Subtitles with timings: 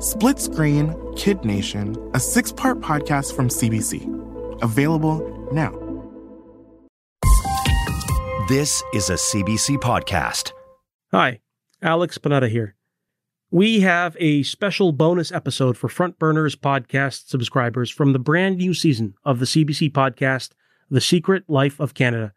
[0.00, 4.62] Split Screen Kid Nation, a six part podcast from CBC.
[4.62, 5.20] Available
[5.52, 5.72] now.
[8.48, 10.52] This is a CBC podcast.
[11.12, 11.40] Hi,
[11.82, 12.76] Alex Panetta here.
[13.50, 18.72] We have a special bonus episode for Front Burners podcast subscribers from the brand new
[18.72, 20.52] season of the CBC podcast,
[20.88, 22.32] The Secret Life of Canada.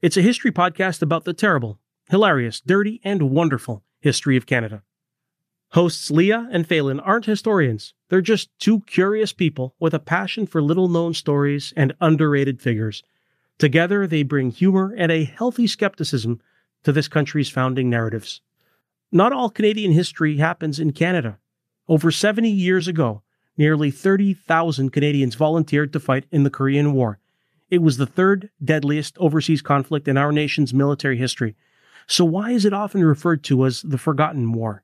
[0.00, 4.82] It's a history podcast about the terrible, hilarious, dirty, and wonderful history of Canada.
[5.72, 7.94] Hosts Leah and Phelan aren't historians.
[8.10, 13.02] They're just two curious people with a passion for little known stories and underrated figures.
[13.56, 16.42] Together, they bring humor and a healthy skepticism
[16.82, 18.42] to this country's founding narratives.
[19.10, 21.38] Not all Canadian history happens in Canada.
[21.88, 23.22] Over 70 years ago,
[23.56, 27.18] nearly 30,000 Canadians volunteered to fight in the Korean War.
[27.70, 31.56] It was the third deadliest overseas conflict in our nation's military history.
[32.06, 34.82] So, why is it often referred to as the Forgotten War?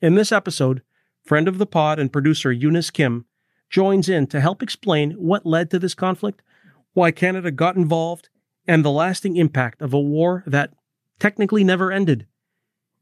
[0.00, 0.82] In this episode,
[1.24, 3.24] friend of the pod and producer Eunice Kim
[3.70, 6.42] joins in to help explain what led to this conflict
[6.92, 8.30] why Canada got involved,
[8.66, 10.72] and the lasting impact of a war that
[11.18, 12.26] technically never ended.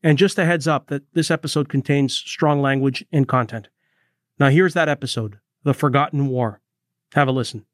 [0.03, 3.69] And just a heads up that this episode contains strong language and content.
[4.39, 6.61] Now, here's that episode The Forgotten War.
[7.15, 7.67] Have a listen.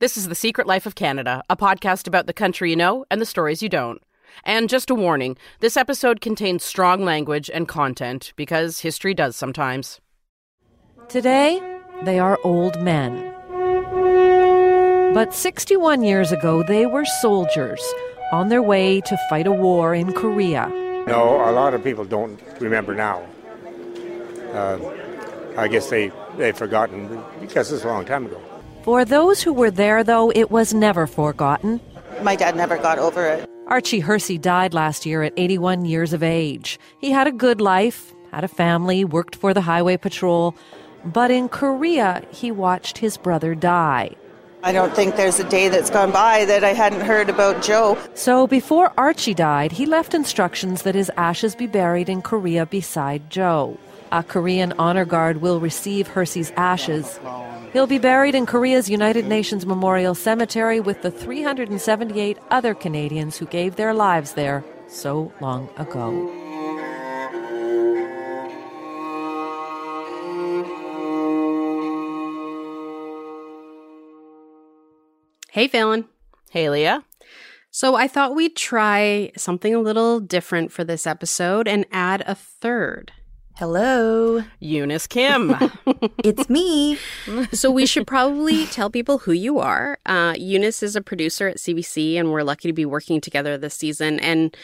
[0.00, 3.18] This is The Secret Life of Canada, a podcast about the country you know and
[3.18, 4.02] the stories you don't.
[4.44, 10.00] And just a warning this episode contains strong language and content because history does sometimes.
[11.08, 11.60] Today,
[12.04, 13.32] they are old men.
[15.14, 17.82] But 61 years ago, they were soldiers
[18.32, 20.68] on their way to fight a war in Korea.
[21.06, 23.22] No, a lot of people don't remember now.
[24.54, 24.78] Uh,
[25.56, 28.40] I guess they, they've forgotten because it's a long time ago.
[28.84, 31.80] For those who were there, though, it was never forgotten.
[32.22, 33.48] My dad never got over it.
[33.72, 36.78] Archie Hersey died last year at 81 years of age.
[36.98, 40.54] He had a good life, had a family, worked for the Highway Patrol,
[41.06, 44.10] but in Korea, he watched his brother die.
[44.62, 47.96] I don't think there's a day that's gone by that I hadn't heard about Joe.
[48.12, 53.30] So before Archie died, he left instructions that his ashes be buried in Korea beside
[53.30, 53.78] Joe.
[54.12, 57.18] A Korean honor guard will receive Hersey's ashes.
[57.72, 63.46] He'll be buried in Korea's United Nations Memorial Cemetery with the 378 other Canadians who
[63.46, 66.30] gave their lives there so long ago.
[75.50, 76.04] Hey, Phelan.
[76.50, 77.04] Hey, Leah.
[77.70, 82.34] So I thought we'd try something a little different for this episode and add a
[82.34, 83.12] third.
[83.56, 84.42] Hello.
[84.60, 85.54] Eunice Kim.
[86.24, 86.98] it's me.
[87.52, 89.98] so we should probably tell people who you are.
[90.06, 93.74] Uh, Eunice is a producer at CBC, and we're lucky to be working together this
[93.74, 94.18] season.
[94.20, 94.56] And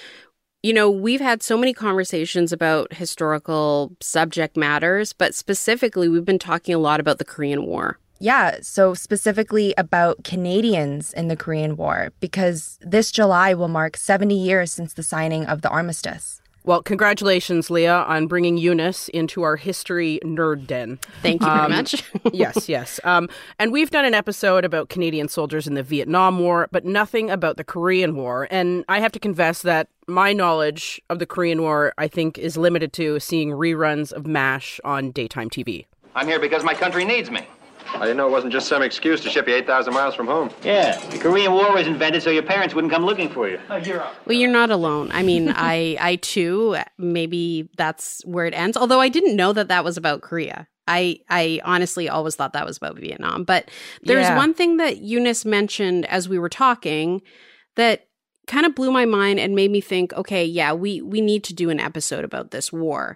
[0.62, 6.38] you know, we've had so many conversations about historical subject matters, but specifically, we've been
[6.38, 7.98] talking a lot about the Korean War.
[8.18, 14.36] Yeah, so specifically about Canadians in the Korean War, because this July will mark 70
[14.36, 16.42] years since the signing of the armistice.
[16.68, 20.98] Well, congratulations, Leah, on bringing Eunice into our history nerd den.
[21.22, 22.04] Thank you very um, much.
[22.34, 23.00] yes, yes.
[23.04, 27.30] Um, and we've done an episode about Canadian soldiers in the Vietnam War, but nothing
[27.30, 28.48] about the Korean War.
[28.50, 32.58] And I have to confess that my knowledge of the Korean War, I think, is
[32.58, 35.86] limited to seeing reruns of MASH on daytime TV.
[36.14, 37.46] I'm here because my country needs me.
[37.94, 40.50] I didn't know it wasn't just some excuse to ship you 8,000 miles from home.
[40.62, 43.58] Yeah, the Korean War was invented so your parents wouldn't come looking for you.
[43.70, 45.10] Oh, you're well, you're not alone.
[45.12, 48.76] I mean, I, I too, maybe that's where it ends.
[48.76, 50.68] Although I didn't know that that was about Korea.
[50.86, 53.44] I, I honestly always thought that was about Vietnam.
[53.44, 53.70] But
[54.02, 54.36] there's yeah.
[54.36, 57.20] one thing that Eunice mentioned as we were talking
[57.76, 58.06] that
[58.46, 61.54] kind of blew my mind and made me think, okay, yeah, we, we need to
[61.54, 63.14] do an episode about this war.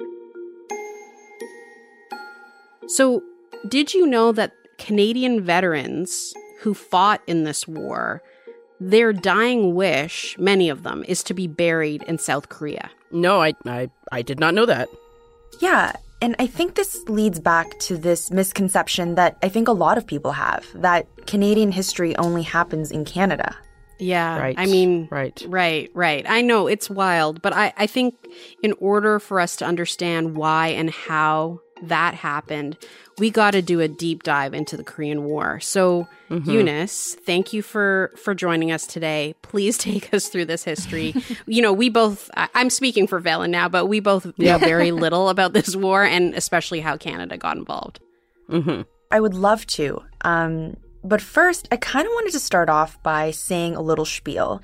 [2.88, 3.22] So,
[3.68, 8.22] did you know that Canadian veterans who fought in this war,
[8.80, 12.90] their dying wish, many of them, is to be buried in South Korea.
[13.10, 14.88] No, I, I, I did not know that.
[15.60, 15.92] Yeah,
[16.22, 20.06] and I think this leads back to this misconception that I think a lot of
[20.06, 23.56] people have that Canadian history only happens in Canada.
[23.98, 24.38] Yeah.
[24.38, 24.54] Right.
[24.58, 25.44] I mean, right.
[25.48, 26.24] Right, right.
[26.28, 28.14] I know it's wild, but I, I think
[28.62, 32.76] in order for us to understand why and how that happened,
[33.18, 35.60] we got to do a deep dive into the Korean War.
[35.60, 36.50] So, mm-hmm.
[36.50, 39.34] Eunice, thank you for for joining us today.
[39.42, 41.14] Please take us through this history.
[41.46, 45.28] you know, we both I'm speaking for Phelan now, but we both know very little
[45.28, 48.00] about this war and especially how Canada got involved.
[48.48, 48.82] Mm-hmm.
[49.10, 50.02] I would love to.
[50.22, 54.62] Um, but first, I kind of wanted to start off by saying a little spiel.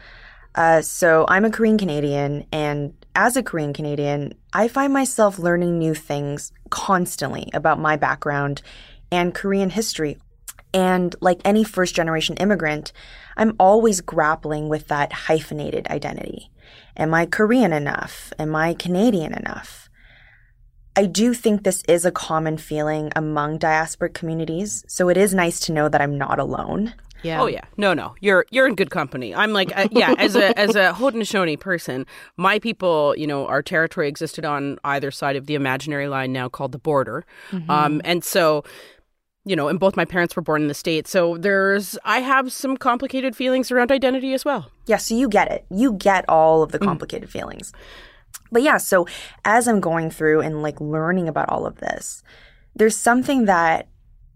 [0.55, 5.79] Uh, so, I'm a Korean Canadian, and as a Korean Canadian, I find myself learning
[5.79, 8.63] new things constantly about my background
[9.11, 10.19] and Korean history.
[10.75, 12.93] And like any first generation immigrant,
[13.37, 16.51] I'm always grappling with that hyphenated identity.
[16.97, 18.33] Am I Korean enough?
[18.39, 19.89] Am I Canadian enough?
[20.95, 25.61] I do think this is a common feeling among diasporic communities, so it is nice
[25.61, 26.95] to know that I'm not alone.
[27.23, 27.43] Yeah.
[27.43, 27.65] Oh yeah.
[27.77, 28.15] No, no.
[28.21, 29.35] You're you're in good company.
[29.35, 32.07] I'm like uh, yeah, as a as a Haudenosaunee person,
[32.37, 36.49] my people, you know, our territory existed on either side of the imaginary line now
[36.49, 37.25] called the border.
[37.51, 37.71] Mm-hmm.
[37.71, 38.65] Um and so
[39.45, 41.11] you know, and both my parents were born in the States.
[41.11, 44.71] So there's, I have some complicated feelings around identity as well.
[44.87, 45.65] Yeah, so you get it.
[45.71, 46.85] You get all of the mm.
[46.85, 47.33] complicated mm.
[47.33, 47.73] feelings.
[48.53, 49.07] But yeah, so
[49.47, 52.23] as I'm going through and like learning about all of this,
[52.75, 53.89] there's something that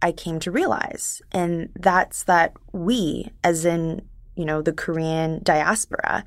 [0.02, 1.22] I came to realize.
[1.30, 4.02] And that's that we, as in,
[4.34, 6.24] you know, the Korean diaspora,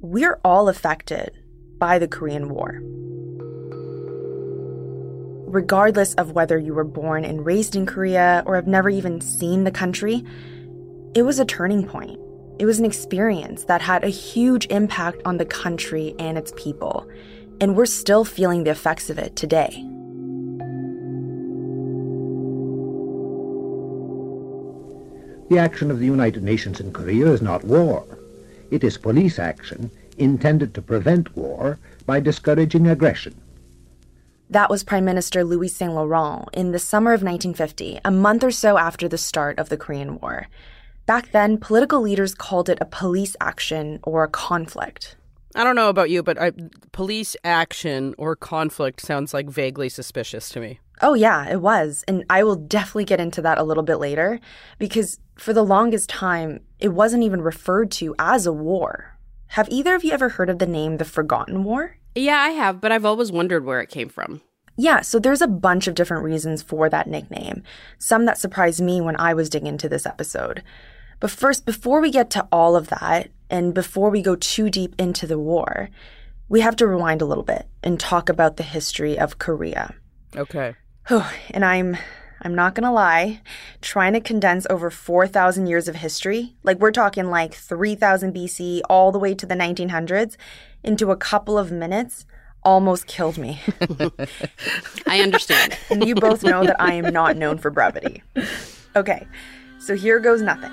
[0.00, 1.30] we're all affected
[1.78, 2.80] by the Korean War.
[5.46, 9.64] Regardless of whether you were born and raised in Korea or have never even seen
[9.64, 10.24] the country,
[11.14, 12.18] it was a turning point.
[12.58, 17.06] It was an experience that had a huge impact on the country and its people.
[17.60, 19.86] And we're still feeling the effects of it today.
[25.52, 28.06] The action of the United Nations in Korea is not war.
[28.70, 33.38] It is police action intended to prevent war by discouraging aggression.
[34.48, 38.50] That was Prime Minister Louis Saint Laurent in the summer of 1950, a month or
[38.50, 40.46] so after the start of the Korean War.
[41.04, 45.16] Back then, political leaders called it a police action or a conflict.
[45.54, 46.52] I don't know about you, but I,
[46.92, 50.80] police action or conflict sounds like vaguely suspicious to me.
[51.02, 52.04] Oh, yeah, it was.
[52.06, 54.38] And I will definitely get into that a little bit later
[54.78, 59.18] because for the longest time, it wasn't even referred to as a war.
[59.48, 61.96] Have either of you ever heard of the name the Forgotten War?
[62.14, 64.40] Yeah, I have, but I've always wondered where it came from.
[64.76, 67.62] Yeah, so there's a bunch of different reasons for that nickname,
[67.98, 70.62] some that surprised me when I was digging into this episode.
[71.20, 74.94] But first, before we get to all of that, and before we go too deep
[74.98, 75.90] into the war,
[76.48, 79.94] we have to rewind a little bit and talk about the history of Korea.
[80.34, 80.74] Okay.
[81.50, 81.96] And I'm
[82.44, 83.40] I'm not going to lie,
[83.80, 89.12] trying to condense over 4,000 years of history, like we're talking like 3000 BC all
[89.12, 90.36] the way to the 1900s,
[90.82, 92.26] into a couple of minutes
[92.64, 93.60] almost killed me.
[95.06, 95.76] I understand.
[95.90, 98.22] and you both know that I am not known for brevity.
[98.96, 99.26] Okay,
[99.78, 100.70] so here goes nothing.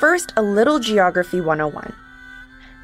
[0.00, 1.94] First, a little geography 101.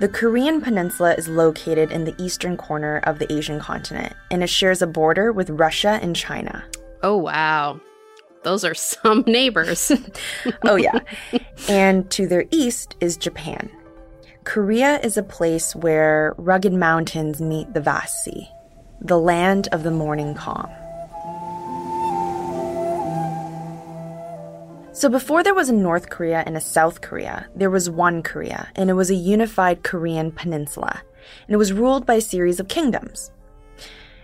[0.00, 4.48] The Korean peninsula is located in the eastern corner of the Asian continent, and it
[4.48, 6.64] shares a border with Russia and China.
[7.02, 7.78] Oh, wow.
[8.42, 9.92] Those are some neighbors.
[10.64, 11.00] oh, yeah.
[11.68, 13.68] And to their east is Japan.
[14.44, 18.48] Korea is a place where rugged mountains meet the vast sea,
[19.02, 20.70] the land of the morning calm.
[25.00, 28.68] So before there was a North Korea and a South Korea, there was one Korea,
[28.76, 31.00] and it was a unified Korean peninsula,
[31.46, 33.32] and it was ruled by a series of kingdoms.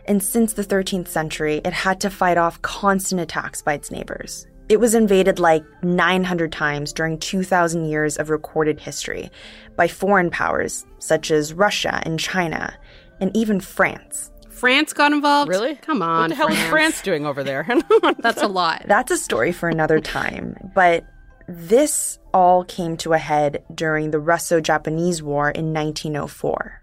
[0.05, 4.49] And since the 13th century, it had to fight off constant attacks by its neighbors.
[4.69, 9.31] It was invaded like 900 times during 2,000 years of recorded history
[9.77, 12.79] by foreign powers such as Russia and China,
[13.19, 14.31] and even France.
[14.57, 15.49] France got involved?
[15.49, 15.77] Really?
[15.77, 16.23] Come on.
[16.23, 16.65] What the hell France.
[16.65, 17.67] is France doing over there?
[18.19, 18.85] That's a lot.
[18.87, 20.57] That's a story for another time.
[20.75, 21.05] But
[21.49, 26.83] this all came to a head during the Russo-Japanese War in 1904.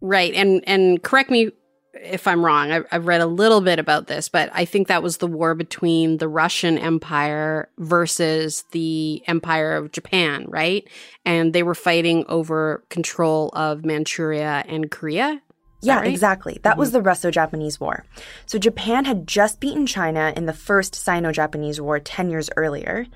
[0.00, 0.34] Right.
[0.34, 1.50] And and correct me
[1.94, 2.70] if I'm wrong.
[2.70, 5.54] I've, I've read a little bit about this, but I think that was the war
[5.54, 10.86] between the Russian Empire versus the Empire of Japan, right?
[11.24, 15.40] And they were fighting over control of Manchuria and Korea.
[15.86, 16.08] Yeah, right?
[16.08, 16.58] exactly.
[16.62, 16.80] That mm-hmm.
[16.80, 18.04] was the Russo Japanese War.
[18.46, 23.06] So Japan had just beaten China in the first Sino Japanese War 10 years earlier,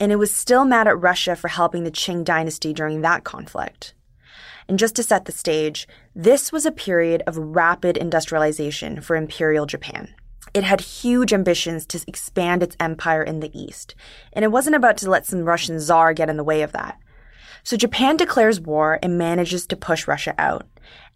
[0.00, 3.94] and it was still mad at Russia for helping the Qing dynasty during that conflict.
[4.68, 9.64] And just to set the stage, this was a period of rapid industrialization for Imperial
[9.64, 10.14] Japan.
[10.54, 13.94] It had huge ambitions to expand its empire in the East,
[14.32, 16.98] and it wasn't about to let some Russian czar get in the way of that.
[17.62, 20.66] So Japan declares war and manages to push Russia out.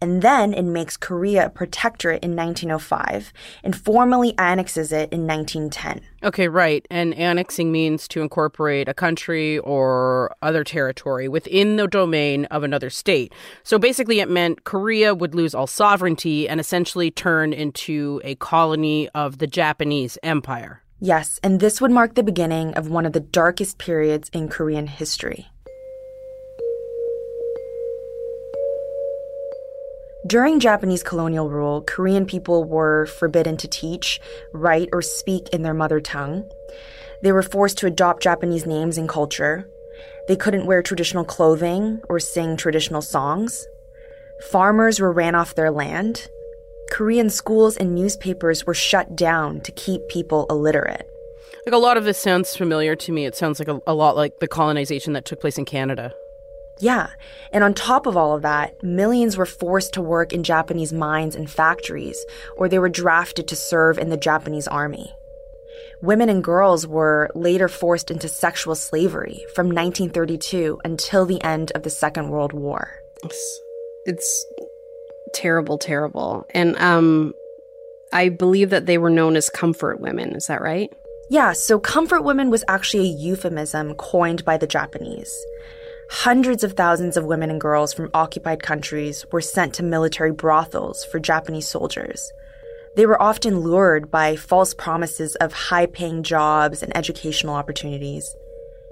[0.01, 3.31] And then it makes Korea a protectorate in 1905
[3.63, 6.01] and formally annexes it in 1910.
[6.23, 6.85] Okay, right.
[6.91, 12.89] And annexing means to incorporate a country or other territory within the domain of another
[12.89, 13.33] state.
[13.63, 19.09] So basically, it meant Korea would lose all sovereignty and essentially turn into a colony
[19.15, 20.81] of the Japanese Empire.
[20.99, 24.87] Yes, and this would mark the beginning of one of the darkest periods in Korean
[24.87, 25.47] history.
[30.25, 34.21] During Japanese colonial rule, Korean people were forbidden to teach,
[34.53, 36.49] write, or speak in their mother tongue.
[37.21, 39.67] They were forced to adopt Japanese names and culture.
[40.29, 43.67] They couldn't wear traditional clothing or sing traditional songs.
[44.49, 46.29] Farmers were ran off their land.
[46.89, 51.05] Korean schools and newspapers were shut down to keep people illiterate.
[51.65, 53.25] Like a lot of this sounds familiar to me.
[53.25, 56.13] It sounds like a, a lot like the colonization that took place in Canada.
[56.79, 57.09] Yeah,
[57.51, 61.35] and on top of all of that, millions were forced to work in Japanese mines
[61.35, 62.23] and factories,
[62.57, 65.13] or they were drafted to serve in the Japanese army.
[66.01, 71.83] Women and girls were later forced into sexual slavery from 1932 until the end of
[71.83, 72.99] the Second World War.
[73.23, 73.61] It's,
[74.05, 74.45] it's
[75.33, 76.45] terrible, terrible.
[76.49, 77.33] And um,
[78.11, 80.35] I believe that they were known as comfort women.
[80.35, 80.91] Is that right?
[81.29, 85.33] Yeah, so comfort women was actually a euphemism coined by the Japanese.
[86.09, 91.03] Hundreds of thousands of women and girls from occupied countries were sent to military brothels
[91.05, 92.31] for Japanese soldiers.
[92.95, 98.35] They were often lured by false promises of high paying jobs and educational opportunities.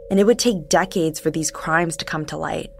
[0.10, 2.72] And it would take decades for these crimes to come to light.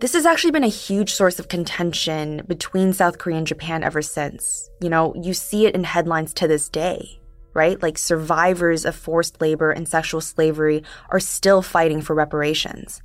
[0.00, 4.02] This has actually been a huge source of contention between South Korea and Japan ever
[4.02, 4.70] since.
[4.80, 7.20] You know, you see it in headlines to this day,
[7.54, 7.82] right?
[7.82, 13.02] Like survivors of forced labor and sexual slavery are still fighting for reparations.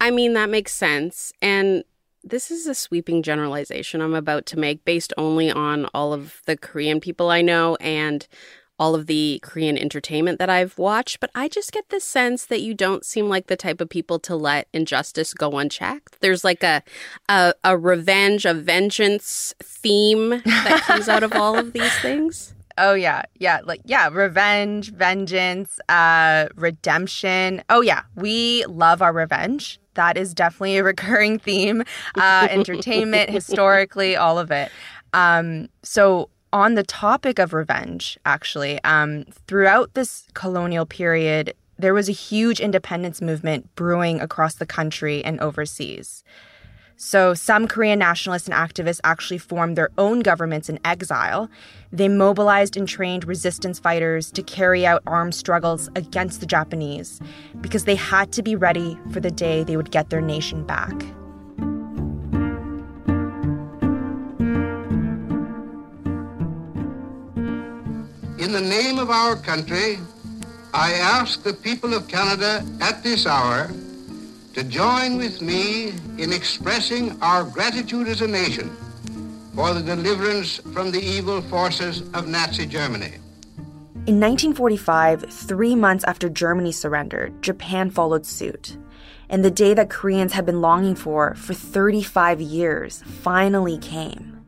[0.00, 1.32] I mean, that makes sense.
[1.42, 1.84] And
[2.24, 6.56] this is a sweeping generalization I'm about to make based only on all of the
[6.56, 8.26] Korean people I know and
[8.80, 12.62] all of the Korean entertainment that I've watched, but I just get the sense that
[12.62, 16.18] you don't seem like the type of people to let injustice go unchecked.
[16.22, 16.82] There's like a
[17.28, 22.54] a, a revenge, a vengeance theme that comes out of all of these things.
[22.82, 27.62] Oh yeah, yeah, like yeah, revenge, vengeance, uh, redemption.
[27.68, 29.78] Oh yeah, we love our revenge.
[29.94, 31.84] That is definitely a recurring theme.
[32.16, 34.72] Uh, entertainment, historically, all of it.
[35.12, 42.08] Um, so on the topic of revenge, actually, um, throughout this colonial period, there was
[42.08, 46.24] a huge independence movement brewing across the country and overseas.
[47.02, 51.48] So, some Korean nationalists and activists actually formed their own governments in exile.
[51.90, 57.18] They mobilized and trained resistance fighters to carry out armed struggles against the Japanese
[57.62, 60.92] because they had to be ready for the day they would get their nation back.
[68.38, 69.96] In the name of our country,
[70.74, 73.70] I ask the people of Canada at this hour
[74.54, 78.76] to join with me in expressing our gratitude as a nation
[79.54, 83.14] for the deliverance from the evil forces of Nazi Germany.
[84.06, 88.76] In 1945, three months after Germany surrendered, Japan followed suit.
[89.28, 94.44] And the day that Koreans had been longing for for 35 years finally came.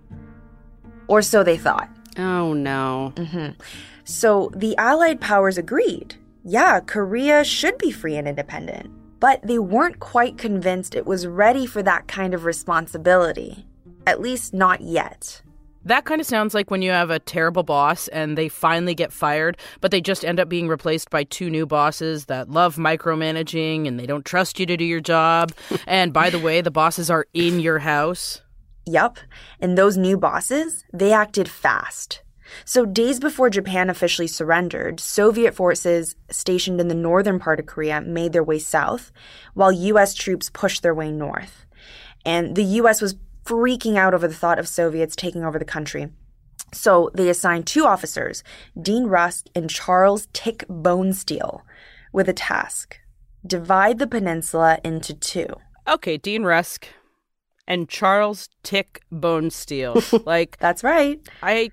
[1.07, 1.89] Or so they thought.
[2.19, 3.13] Oh no.
[3.17, 3.61] Mm-hmm.
[4.05, 6.17] So the Allied powers agreed.
[6.45, 8.91] Yeah, Korea should be free and independent.
[9.23, 13.65] But they weren't quite convinced it was ready for that kind of responsibility.
[14.05, 15.43] At least not yet.
[15.85, 19.13] That kind of sounds like when you have a terrible boss and they finally get
[19.13, 23.87] fired, but they just end up being replaced by two new bosses that love micromanaging
[23.87, 25.53] and they don't trust you to do your job.
[25.87, 28.43] and by the way, the bosses are in your house.
[28.87, 29.19] Yup.
[29.61, 32.23] And those new bosses, they acted fast.
[32.65, 38.01] So, days before Japan officially surrendered, Soviet forces stationed in the northern part of Korea
[38.01, 39.13] made their way south,
[39.55, 41.67] while US troops pushed their way north.
[42.25, 46.09] And the US was freaking out over the thought of Soviets taking over the country.
[46.73, 48.43] So, they assigned two officers,
[48.81, 51.63] Dean Rusk and Charles Tick Bonesteel,
[52.13, 52.99] with a task
[53.47, 55.47] divide the peninsula into two.
[55.89, 56.87] Okay, Dean Rusk
[57.67, 60.25] and Charles Tick Bonesteel.
[60.27, 61.21] like That's right.
[61.43, 61.71] I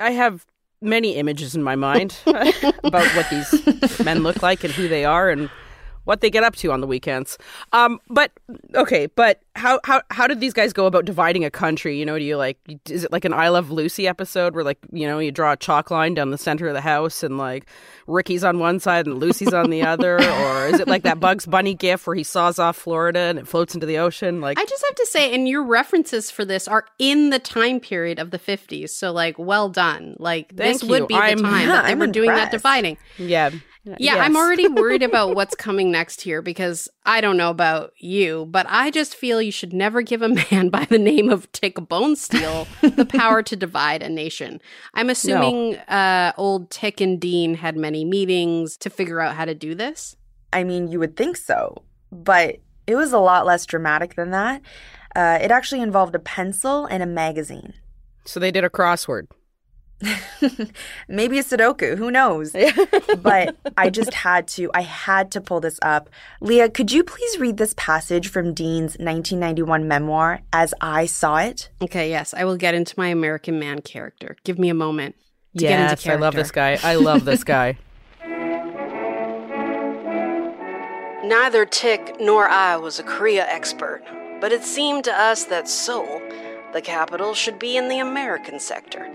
[0.00, 0.46] I have
[0.80, 5.30] many images in my mind about what these men look like and who they are
[5.30, 5.50] and
[6.04, 7.38] what they get up to on the weekends.
[7.72, 8.30] Um, but
[8.74, 11.98] okay, but how how how did these guys go about dividing a country?
[11.98, 12.58] You know, do you like
[12.88, 15.56] is it like an I Love Lucy episode where like you know you draw a
[15.56, 17.66] chalk line down the center of the house and like
[18.06, 21.46] Ricky's on one side and Lucy's on the other, or is it like that Bugs
[21.46, 24.40] Bunny gif where he saws off Florida and it floats into the ocean?
[24.40, 27.80] Like I just have to say, and your references for this are in the time
[27.80, 30.16] period of the fifties, so like well done.
[30.18, 30.88] Like this you.
[30.90, 32.98] would be I'm- the time Yeah, that they I'm were doing that dividing.
[33.18, 33.50] yeah.
[33.98, 38.46] Yeah, I'm already worried about what's coming next here because I don't know about you,
[38.50, 41.76] but I just feel you should never give a man by the name of Tick
[41.76, 44.60] Bonesteel the power to divide a nation.
[44.94, 49.54] I'm assuming uh, old Tick and Dean had many meetings to figure out how to
[49.54, 50.16] do this.
[50.52, 54.62] I mean, you would think so, but it was a lot less dramatic than that.
[55.16, 57.74] Uh, it actually involved a pencil and a magazine.
[58.24, 59.26] So they did a crossword.
[61.08, 62.54] Maybe a Sudoku, who knows?
[63.22, 66.10] but I just had to, I had to pull this up.
[66.40, 71.70] Leah, could you please read this passage from Dean's 1991 memoir as I saw it?
[71.82, 74.36] Okay, yes, I will get into my American man character.
[74.44, 75.14] Give me a moment
[75.56, 76.12] to get into Yes, character.
[76.12, 76.78] I love this guy.
[76.82, 77.78] I love this guy.
[81.24, 84.02] Neither Tick nor I was a Korea expert,
[84.42, 86.20] but it seemed to us that Seoul,
[86.74, 89.10] the capital, should be in the American sector.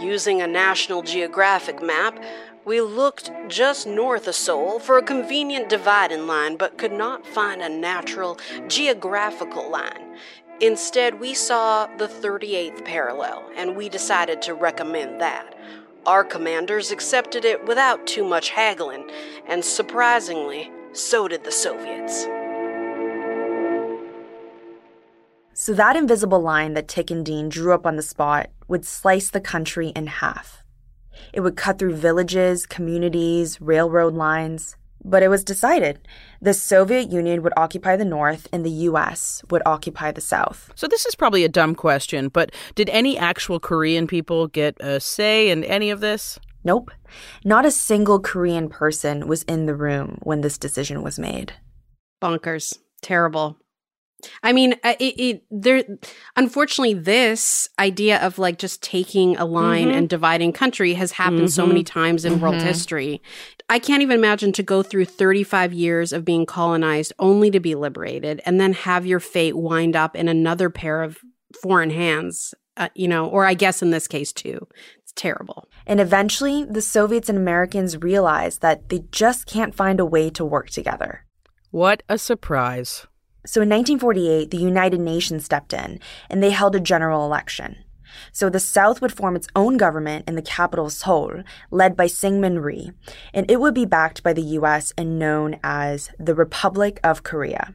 [0.00, 2.18] Using a National Geographic map,
[2.64, 7.60] we looked just north of Seoul for a convenient dividing line, but could not find
[7.60, 8.38] a natural
[8.68, 10.16] geographical line.
[10.60, 15.54] Instead, we saw the 38th parallel, and we decided to recommend that.
[16.06, 19.10] Our commanders accepted it without too much haggling,
[19.46, 22.26] and surprisingly, so did the Soviets.
[25.62, 29.28] So that invisible line that Tick and Dean drew up on the spot would slice
[29.28, 30.64] the country in half.
[31.34, 34.76] It would cut through villages, communities, railroad lines.
[35.04, 36.08] But it was decided
[36.40, 40.72] the Soviet Union would occupy the North and the US would occupy the South.
[40.76, 44.98] So this is probably a dumb question, but did any actual Korean people get a
[44.98, 46.38] say in any of this?
[46.64, 46.90] Nope.
[47.44, 51.52] Not a single Korean person was in the room when this decision was made.
[52.22, 53.58] bonkers terrible
[54.42, 55.82] i mean uh, it, it there
[56.36, 59.94] unfortunately this idea of like just taking a line Mhm.
[59.96, 61.86] and dividing country has happened so many Mhm.
[61.86, 62.62] times in world Mhm.
[62.62, 63.22] history
[63.68, 67.74] i can't even imagine to go through 35 years of being colonized only to be
[67.74, 71.18] liberated and then have your fate wind up in another pair of
[71.62, 74.66] foreign hands uh, you know or i guess in this case too
[75.02, 80.04] it's terrible And eventually, the Soviets and Americans realized that they just can't find a
[80.04, 81.24] way to work together.
[81.72, 83.06] What a surprise.
[83.46, 85.98] So in 1948, the United Nations stepped in
[86.28, 87.76] and they held a general election.
[88.32, 92.62] So the South would form its own government in the capital Seoul, led by Syngman
[92.62, 92.92] Rhee,
[93.32, 97.74] and it would be backed by the US and known as the Republic of Korea.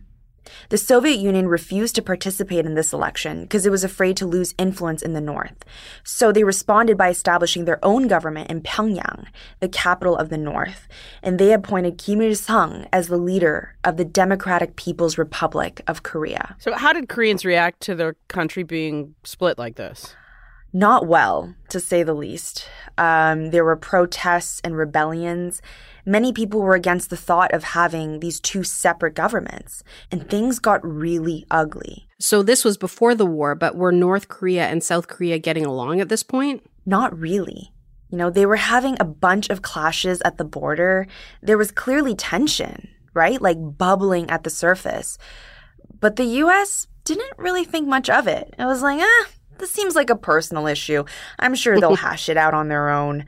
[0.70, 4.56] The Soviet Union refused to participate in this election because it was afraid to lose
[4.58, 5.66] influence in the North.
[6.04, 9.28] So they responded by establishing their own government in Pyongyang,
[9.60, 10.88] the capital of the North,
[11.22, 16.04] and they appointed Kim Il sung as the leader of the Democratic People's Republic of
[16.04, 16.56] Korea.
[16.60, 20.16] So how did Koreans react to their country being split like this?
[20.76, 22.68] Not well, to say the least.
[22.98, 25.62] Um, there were protests and rebellions.
[26.06, 30.86] Many people were against the thought of having these two separate governments, and things got
[30.86, 32.08] really ugly.
[32.20, 36.00] so this was before the war but were north korea and south korea getting along
[36.00, 37.72] at this point Not really.
[38.12, 41.08] You know, they were having a bunch of clashes at the border.
[41.42, 43.42] There was clearly tension, right?
[43.42, 45.18] Like bubbling at the surface.
[46.00, 48.54] But the US didn't really think much of it.
[48.58, 49.26] It was like, ah,
[49.58, 51.04] this seems like a personal issue.
[51.40, 53.26] I'm sure they'll hash it out on their own.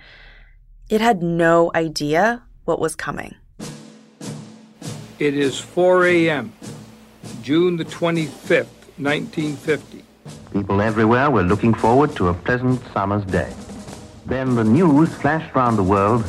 [0.90, 3.36] It had no idea what was coming.
[5.20, 6.54] It is 4 a.m.,
[7.42, 10.04] June the 25th, 1950.
[10.52, 13.52] People everywhere were looking forward to a pleasant summer's day.
[14.26, 16.26] Then the news flashed round the world.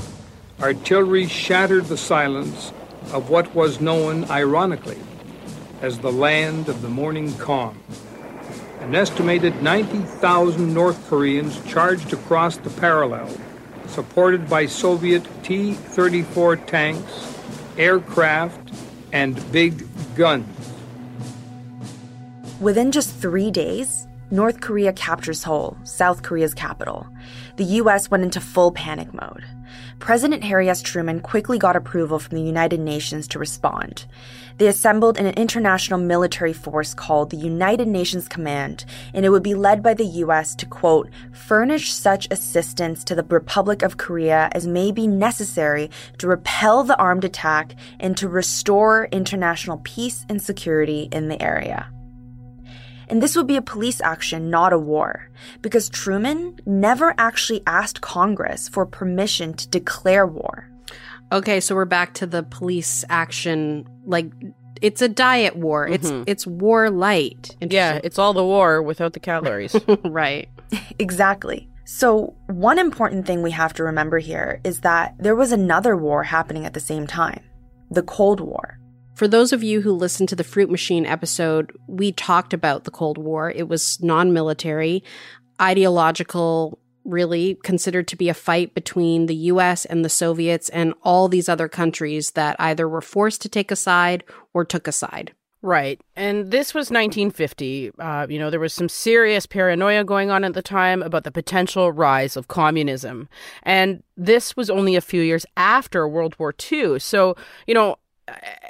[0.61, 2.73] Artillery shattered the silence
[3.13, 4.99] of what was known, ironically,
[5.83, 7.81] as the land of the morning calm.
[8.81, 13.29] An estimated 90,000 North Koreans charged across the parallel,
[13.89, 17.35] supported by Soviet T 34 tanks,
[17.77, 18.73] aircraft,
[19.13, 20.47] and big guns.
[22.61, 27.07] Within just three days, North Korea captures Seoul, South Korea's capital.
[27.57, 29.45] The US went into full panic mode.
[30.01, 30.83] President Harry S.
[30.83, 34.07] Truman quickly got approval from the United Nations to respond.
[34.59, 39.55] They assembled an international military force called the United Nations Command, and it would be
[39.55, 44.67] led by the US to, quote, furnish such assistance to the Republic of Korea as
[44.67, 51.09] may be necessary to repel the armed attack and to restore international peace and security
[51.13, 51.89] in the area.
[53.07, 55.31] And this would be a police action, not a war,
[55.63, 60.69] because Truman never actually asked Congress for permission to declare war.
[61.31, 63.87] Okay, so we're back to the police action.
[64.07, 64.31] Like,
[64.81, 65.87] it's a diet war.
[65.87, 66.23] Mm-hmm.
[66.23, 67.57] It's it's war light.
[67.61, 69.77] Yeah, it's all the war without the calories.
[70.05, 70.49] right.
[70.99, 71.69] exactly.
[71.85, 76.23] So, one important thing we have to remember here is that there was another war
[76.23, 77.43] happening at the same time
[77.91, 78.79] the Cold War.
[79.15, 82.91] For those of you who listened to the Fruit Machine episode, we talked about the
[82.91, 83.51] Cold War.
[83.51, 85.03] It was non military,
[85.61, 86.79] ideological,
[87.09, 91.49] really considered to be a fight between the US and the Soviets and all these
[91.49, 95.33] other countries that either were forced to take a side or took a side.
[95.61, 96.01] Right.
[96.15, 97.91] And this was 1950.
[97.99, 101.33] Uh, you know, there was some serious paranoia going on at the time about the
[101.33, 103.29] potential rise of communism.
[103.65, 107.01] And this was only a few years after World War II.
[107.01, 107.97] So, you know,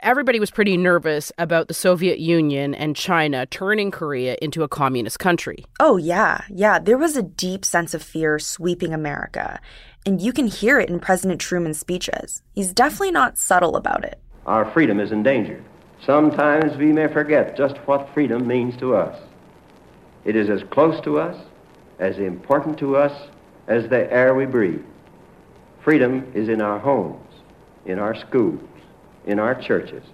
[0.03, 5.19] everybody was pretty nervous about the Soviet Union and China turning Korea into a communist
[5.19, 5.65] country.
[5.81, 6.43] Oh, yeah.
[6.49, 6.79] Yeah.
[6.79, 9.61] There was a deep sense of fear sweeping America.
[10.07, 12.43] And you can hear it in President Truman's speeches.
[12.55, 14.21] He's definitely not subtle about it.
[14.47, 15.65] Our freedom is endangered.
[16.05, 19.21] Sometimes we may forget just what freedom means to us.
[20.25, 21.37] It is as close to us,
[21.99, 23.29] as important to us
[23.67, 24.85] as the air we breathe.
[25.83, 27.35] Freedom is in our homes,
[27.85, 28.61] in our schools
[29.27, 30.05] in our churches.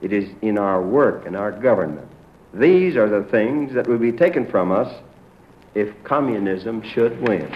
[0.00, 2.08] It is in our work and our government.
[2.54, 5.02] These are the things that will be taken from us
[5.74, 7.54] if communism should win.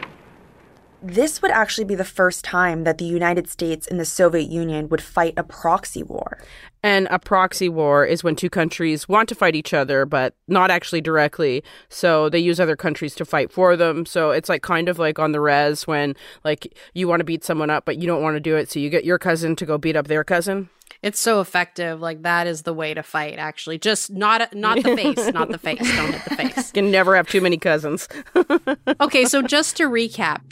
[1.02, 4.88] This would actually be the first time that the United States and the Soviet Union
[4.88, 6.38] would fight a proxy war.
[6.84, 10.70] And a proxy war is when two countries want to fight each other, but not
[10.70, 11.64] actually directly.
[11.88, 14.04] So they use other countries to fight for them.
[14.04, 17.42] So it's like kind of like on the res when like you want to beat
[17.42, 18.70] someone up, but you don't want to do it.
[18.70, 20.68] So you get your cousin to go beat up their cousin.
[21.00, 22.02] It's so effective.
[22.02, 23.38] Like that is the way to fight.
[23.38, 25.78] Actually, just not not the face, not the face.
[25.96, 26.56] Don't hit the face.
[26.68, 28.08] You can never have too many cousins.
[29.00, 30.42] okay, so just to recap.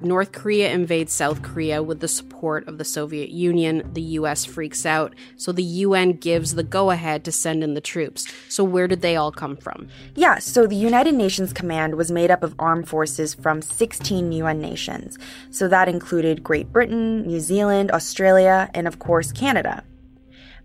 [0.00, 3.82] North Korea invades South Korea with the support of the Soviet Union.
[3.94, 7.80] The US freaks out, so the UN gives the go ahead to send in the
[7.80, 8.32] troops.
[8.48, 9.88] So, where did they all come from?
[10.14, 14.60] Yeah, so the United Nations Command was made up of armed forces from 16 UN
[14.60, 15.18] nations.
[15.50, 19.82] So, that included Great Britain, New Zealand, Australia, and of course, Canada.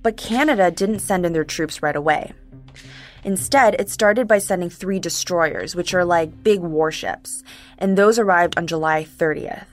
[0.04, 2.34] But Canada didn't send in their troops right away.
[3.24, 7.44] Instead, it started by sending three destroyers, which are like big warships,
[7.78, 9.66] and those arrived on July 30th.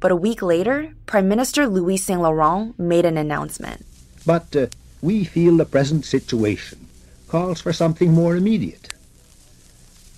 [0.00, 3.84] But a week later, Prime Minister Louis Saint Laurent made an announcement.
[4.24, 4.66] But uh,
[5.02, 6.88] we feel the present situation
[7.28, 8.88] calls for something more immediate.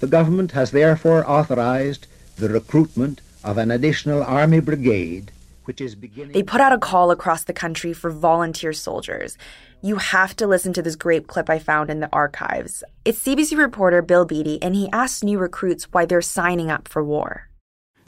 [0.01, 5.31] The government has therefore authorized the recruitment of an additional army brigade,
[5.65, 6.33] which is beginning.
[6.33, 9.37] They put out a call across the country for volunteer soldiers,
[9.85, 12.85] you have to listen to this great clip I found in the archives.
[13.05, 17.03] It's CBC reporter Bill Beatty, and he asks new recruits why they're signing up for
[17.03, 17.49] war.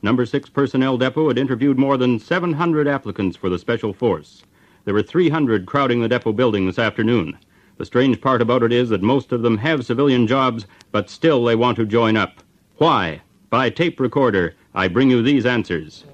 [0.00, 4.44] Number 6 Personnel Depot had interviewed more than 700 applicants for the Special Force.
[4.84, 7.36] There were 300 crowding the depot building this afternoon.
[7.78, 11.42] The strange part about it is that most of them have civilian jobs, but still
[11.44, 12.44] they want to join up.
[12.76, 13.22] Why?
[13.50, 16.04] By tape recorder, I bring you these answers.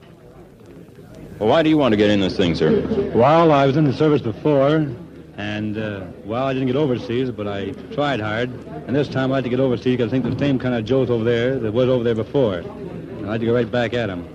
[1.40, 2.82] Well, why do you want to get in this thing, sir?
[3.14, 4.86] Well, I was in the service before.
[5.38, 8.50] And, uh, well, I didn't get overseas, but I tried hard.
[8.86, 10.84] And this time I'd like to get overseas because I think the same kind of
[10.84, 12.58] Joe's over there that was over there before.
[12.58, 14.28] I'd like to go right back at them.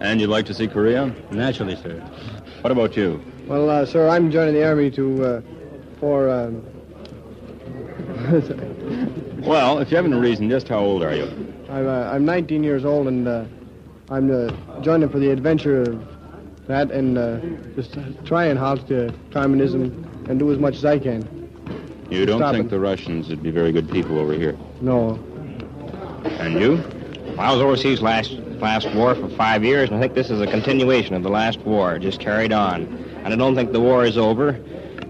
[0.00, 1.14] And you'd like to see Korea?
[1.30, 2.00] Naturally, sir.
[2.62, 3.22] What about you?
[3.46, 5.42] Well, uh, sir, I'm joining the Army to, uh,
[6.00, 6.64] for, um...
[9.46, 11.26] well, if you haven't a reason, just how old are you?
[11.68, 13.44] I'm, uh, I'm 19 years old, and uh,
[14.08, 16.13] I'm uh, joining for the adventure of
[16.66, 17.38] that and uh,
[17.74, 19.82] just try and halt the communism
[20.28, 21.28] and do as much as I can.
[22.10, 22.70] You don't think it.
[22.70, 24.56] the Russians would be very good people over here?
[24.80, 25.14] No.
[26.24, 26.82] And you?
[27.38, 30.46] I was overseas last last war for five years, and I think this is a
[30.46, 32.84] continuation of the last war, just carried on.
[33.24, 34.50] And I don't think the war is over,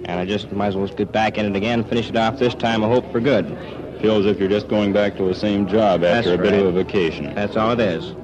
[0.05, 2.55] and I just might as well get back in it again, finish it off this
[2.55, 3.47] time, I hope, for good.
[4.01, 6.53] Feels as if you're just going back to the same job after That's a bit
[6.55, 7.35] of a vacation.
[7.35, 8.15] That's all it is.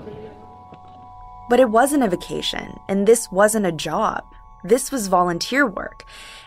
[1.51, 4.23] But it wasn't a vacation, and this wasn't a job.
[4.63, 6.05] This was volunteer work.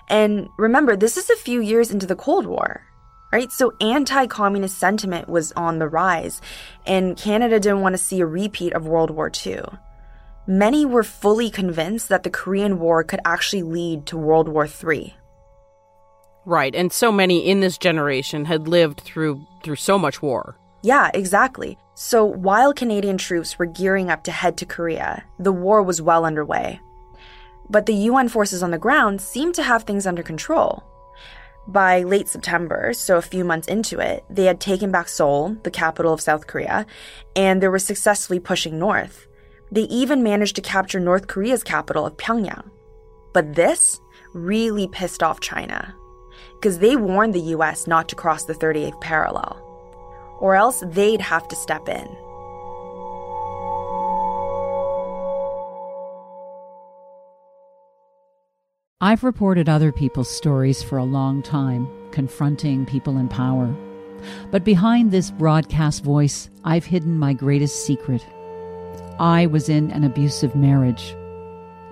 [0.07, 2.85] And remember, this is a few years into the Cold War,
[3.33, 3.51] right?
[3.51, 6.39] So anti communist sentiment was on the rise,
[6.85, 9.63] and Canada didn't want to see a repeat of World War II.
[10.47, 15.13] many were fully convinced that the Korean War could actually lead to World War III.
[16.45, 20.57] Right, and so many in this generation had lived through through so much war.
[20.81, 21.77] Yeah, exactly.
[21.95, 26.25] So while Canadian troops were gearing up to head to Korea, the war was well
[26.25, 26.79] underway.
[27.69, 30.83] But the UN forces on the ground seemed to have things under control.
[31.67, 35.71] By late September, so a few months into it, they had taken back Seoul, the
[35.71, 36.85] capital of South Korea,
[37.35, 39.27] and they were successfully pushing north.
[39.71, 42.69] They even managed to capture North Korea's capital of Pyongyang.
[43.33, 43.99] But this
[44.33, 45.95] really pissed off China,
[46.55, 49.62] because they warned the US not to cross the 38th parallel,
[50.43, 52.05] or else they'd have to step in.
[58.99, 63.73] I've reported other people's stories for a long time, confronting people in power.
[64.51, 68.25] But behind this broadcast voice, I've hidden my greatest secret.
[69.19, 71.15] I was in an abusive marriage.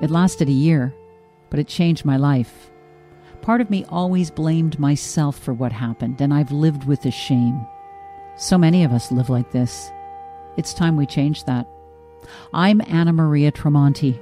[0.01, 0.93] It lasted a year,
[1.49, 2.69] but it changed my life.
[3.41, 7.65] Part of me always blamed myself for what happened, and I've lived with the shame.
[8.41, 9.91] So many of us live like this.
[10.57, 11.67] It's time we change that.
[12.55, 14.19] I'm Anna Maria Tremonti.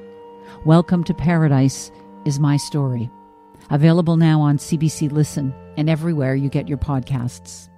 [0.66, 1.90] Welcome to Paradise
[2.26, 3.10] is my story.
[3.70, 7.70] Available now on CBC Listen and everywhere you get your podcasts.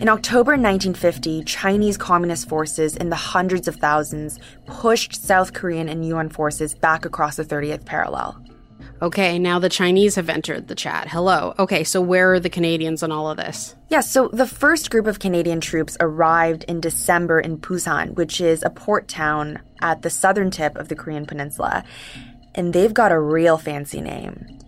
[0.00, 6.02] In October 1950, Chinese Communist forces in the hundreds of thousands pushed South Korean and
[6.06, 8.42] UN forces back across the 30th parallel.
[9.02, 11.08] Okay, now the Chinese have entered the chat.
[11.08, 11.54] Hello.
[11.58, 13.74] Okay, so where are the Canadians in all of this?
[13.88, 18.62] Yeah, so the first group of Canadian troops arrived in December in Busan, which is
[18.62, 21.82] a port town at the southern tip of the Korean peninsula.
[22.54, 24.58] And they've got a real fancy name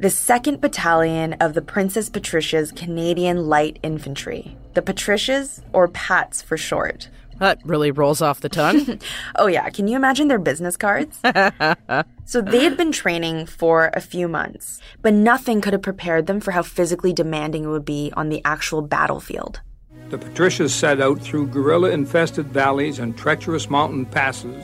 [0.00, 4.56] the 2nd Battalion of the Princess Patricia's Canadian Light Infantry.
[4.72, 7.10] The Patricias, or PATS for short.
[7.40, 9.00] That really rolls off the tongue.
[9.36, 9.70] oh, yeah.
[9.70, 11.18] Can you imagine their business cards?
[12.26, 16.40] so they had been training for a few months, but nothing could have prepared them
[16.40, 19.62] for how physically demanding it would be on the actual battlefield.
[20.10, 24.62] The Patricias set out through guerrilla infested valleys and treacherous mountain passes.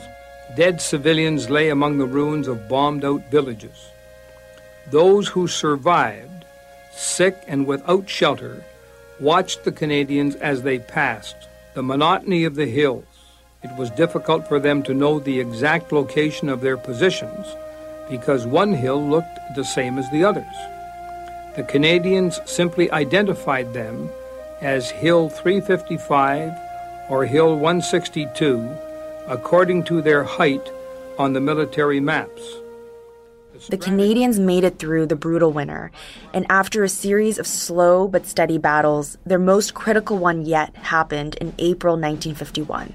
[0.54, 3.88] Dead civilians lay among the ruins of bombed out villages.
[4.90, 6.44] Those who survived,
[6.92, 8.62] sick and without shelter,
[9.18, 11.36] watched the Canadians as they passed.
[11.76, 13.04] The monotony of the hills.
[13.62, 17.46] It was difficult for them to know the exact location of their positions
[18.08, 20.56] because one hill looked the same as the others.
[21.54, 24.08] The Canadians simply identified them
[24.62, 26.50] as Hill 355
[27.10, 28.74] or Hill 162
[29.26, 30.72] according to their height
[31.18, 32.40] on the military maps.
[33.68, 35.90] The Canadians made it through the brutal winter,
[36.33, 41.35] and after a series of slow but steady battles, their most critical one yet happened
[41.40, 42.92] in April 1951,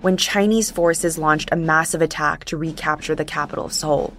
[0.00, 4.14] when Chinese forces launched a massive attack to recapture the capital of Seoul.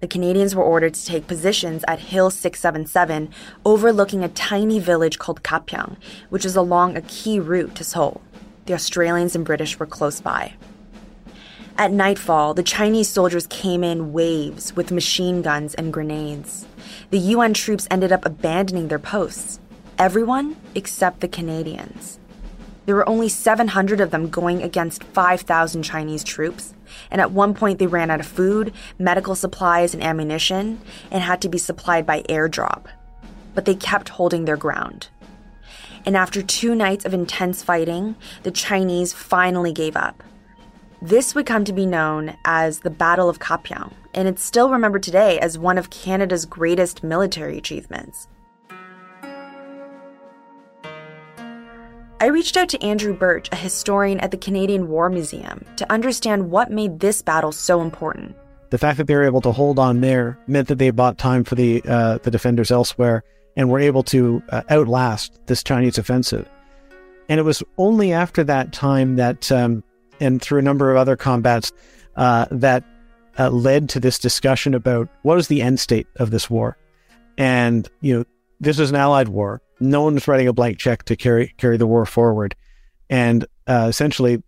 [0.00, 3.30] The Canadians were ordered to take positions at Hill 677,
[3.64, 5.96] overlooking a tiny village called Kapyong,
[6.28, 8.20] which is along a key route to Seoul.
[8.66, 10.52] The Australians and British were close by.
[11.76, 16.66] At nightfall, the Chinese soldiers came in waves with machine guns and grenades.
[17.10, 19.58] The UN troops ended up abandoning their posts.
[19.98, 22.20] Everyone except the Canadians.
[22.86, 26.74] There were only 700 of them going against 5,000 Chinese troops,
[27.10, 31.42] and at one point they ran out of food, medical supplies, and ammunition, and had
[31.42, 32.84] to be supplied by airdrop.
[33.52, 35.08] But they kept holding their ground.
[36.06, 40.22] And after two nights of intense fighting, the Chinese finally gave up.
[41.04, 45.02] This would come to be known as the Battle of Kapyong, and it's still remembered
[45.02, 48.26] today as one of Canada's greatest military achievements.
[52.22, 56.50] I reached out to Andrew Burtch, a historian at the Canadian War Museum, to understand
[56.50, 58.34] what made this battle so important.
[58.70, 61.44] The fact that they were able to hold on there meant that they bought time
[61.44, 63.24] for the uh, the defenders elsewhere
[63.58, 66.48] and were able to uh, outlast this Chinese offensive.
[67.28, 69.84] And it was only after that time that um,
[70.24, 71.72] and through a number of other combats
[72.16, 72.82] uh, that
[73.38, 76.76] uh, led to this discussion about what was the end state of this war.
[77.36, 78.24] And, you know,
[78.60, 79.60] this is an allied war.
[79.80, 82.54] No one was writing a blank check to carry carry the war forward.
[83.10, 84.42] And uh, essentially,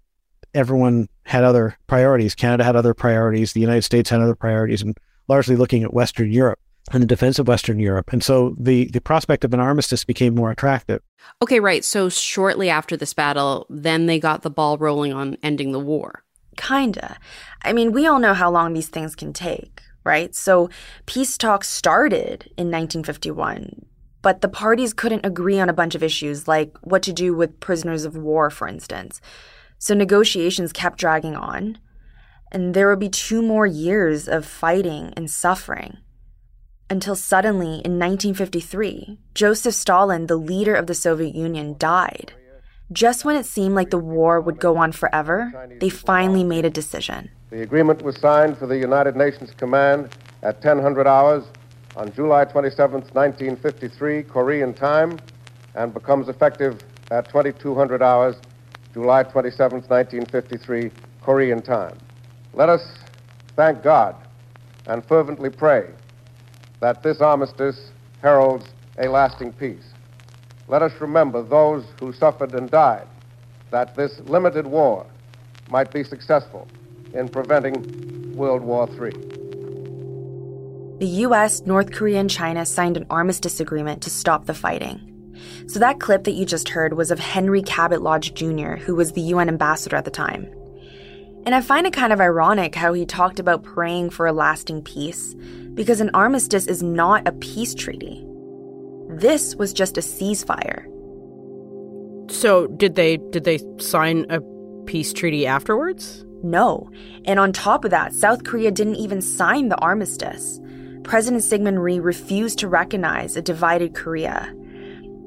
[0.54, 2.34] everyone had other priorities.
[2.34, 3.52] Canada had other priorities.
[3.52, 4.96] The United States had other priorities, and
[5.28, 6.60] largely looking at Western Europe
[6.92, 8.12] and the defense of Western Europe.
[8.12, 11.02] And so the, the prospect of an armistice became more attractive.
[11.42, 11.84] Okay, right.
[11.84, 16.22] So shortly after this battle, then they got the ball rolling on ending the war.
[16.56, 17.18] Kinda.
[17.62, 20.34] I mean, we all know how long these things can take, right?
[20.34, 20.70] So
[21.06, 23.84] peace talks started in 1951,
[24.22, 27.60] but the parties couldn't agree on a bunch of issues, like what to do with
[27.60, 29.20] prisoners of war, for instance.
[29.78, 31.78] So negotiations kept dragging on,
[32.50, 35.98] and there would be two more years of fighting and suffering.
[36.88, 42.32] Until suddenly, in 1953, Joseph Stalin, the leader of the Soviet Union, died.
[42.92, 46.70] Just when it seemed like the war would go on forever, they finally made a
[46.70, 47.28] decision.
[47.50, 51.42] The agreement was signed for the United Nations Command at 1000 hours
[51.96, 55.18] on July 27, 1953, Korean time,
[55.74, 58.36] and becomes effective at 2200 hours,
[58.94, 61.98] July 27, 1953, Korean time.
[62.54, 62.86] Let us
[63.56, 64.14] thank God
[64.86, 65.88] and fervently pray
[66.80, 67.90] that this armistice
[68.22, 68.66] heralds
[68.98, 69.92] a lasting peace.
[70.68, 73.06] Let us remember those who suffered and died,
[73.70, 75.06] that this limited war
[75.68, 76.66] might be successful
[77.14, 79.36] in preventing World War III
[80.98, 85.12] the US, North Korea, and China signed an armistice agreement to stop the fighting.
[85.66, 89.12] So, that clip that you just heard was of Henry Cabot Lodge Jr., who was
[89.12, 90.46] the UN ambassador at the time.
[91.44, 94.82] And I find it kind of ironic how he talked about praying for a lasting
[94.82, 95.34] peace,
[95.76, 98.26] because an armistice is not a peace treaty.
[99.08, 100.90] This was just a ceasefire.
[102.28, 104.40] So, did they did they sign a
[104.86, 106.24] peace treaty afterwards?
[106.42, 106.90] No.
[107.24, 110.60] And on top of that, South Korea didn't even sign the armistice.
[111.04, 114.52] President Syngman Rhee refused to recognize a divided Korea.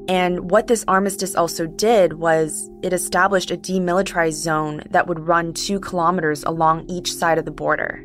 [0.10, 5.54] And what this armistice also did was it established a demilitarized zone that would run
[5.54, 8.04] two kilometers along each side of the border.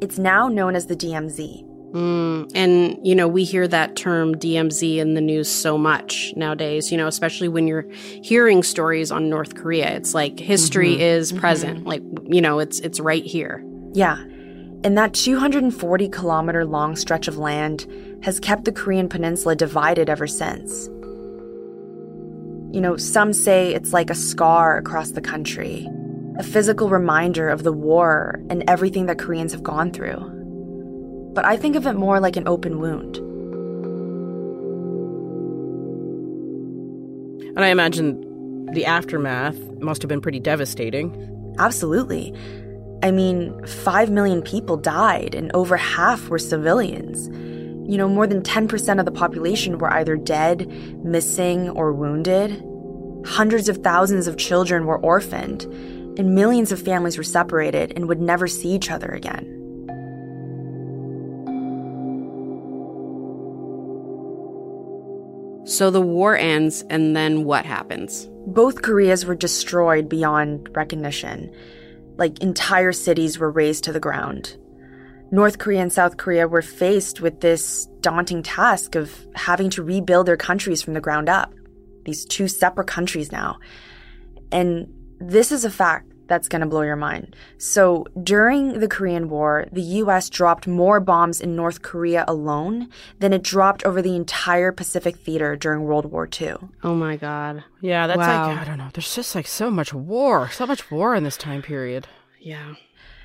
[0.00, 1.67] It's now known as the DMZ.
[1.92, 6.92] Mm, and, you know, we hear that term DMZ in the news so much nowadays,
[6.92, 9.96] you know, especially when you're hearing stories on North Korea.
[9.96, 11.00] It's like history mm-hmm.
[11.00, 11.80] is present.
[11.80, 11.88] Mm-hmm.
[11.88, 13.64] Like, you know, it's it's right here.
[13.94, 14.18] Yeah.
[14.84, 17.86] And that 240 kilometer long stretch of land
[18.22, 20.88] has kept the Korean peninsula divided ever since.
[22.70, 25.88] You know, some say it's like a scar across the country,
[26.38, 30.37] a physical reminder of the war and everything that Koreans have gone through.
[31.34, 33.18] But I think of it more like an open wound.
[37.56, 41.54] And I imagine the aftermath must have been pretty devastating.
[41.58, 42.32] Absolutely.
[43.02, 47.28] I mean, 5 million people died, and over half were civilians.
[47.90, 50.68] You know, more than 10% of the population were either dead,
[51.04, 52.62] missing, or wounded.
[53.24, 55.64] Hundreds of thousands of children were orphaned,
[56.18, 59.57] and millions of families were separated and would never see each other again.
[65.68, 68.26] So the war ends, and then what happens?
[68.46, 71.54] Both Koreas were destroyed beyond recognition
[72.18, 74.56] like entire cities were razed to the ground.
[75.30, 80.26] North Korea and South Korea were faced with this daunting task of having to rebuild
[80.26, 81.54] their countries from the ground up.
[82.04, 83.58] These two separate countries now.
[84.50, 87.34] And this is a fact that's going to blow your mind.
[87.56, 92.88] So, during the Korean War, the US dropped more bombs in North Korea alone
[93.18, 96.56] than it dropped over the entire Pacific theater during World War II.
[96.84, 97.64] Oh my God.
[97.80, 98.48] Yeah, that's wow.
[98.48, 98.90] like, I don't know.
[98.92, 102.06] There's just like so much war, so much war in this time period.
[102.40, 102.74] Yeah.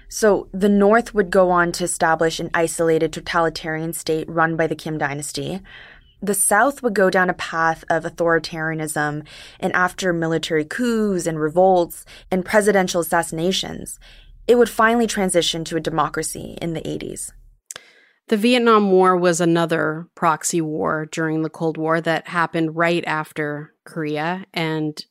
[0.10, 4.76] So, the North would go on to establish an isolated totalitarian state run by the
[4.76, 5.60] Kim dynasty
[6.24, 9.28] the South would go down a path of authoritarianism,
[9.60, 14.00] and after military coups and revolts and presidential assassinations,
[14.48, 17.32] it would finally transition to a democracy in the 80s.
[18.30, 23.74] The Vietnam War was another proxy war during the Cold War that happened right after
[23.84, 25.06] Korea and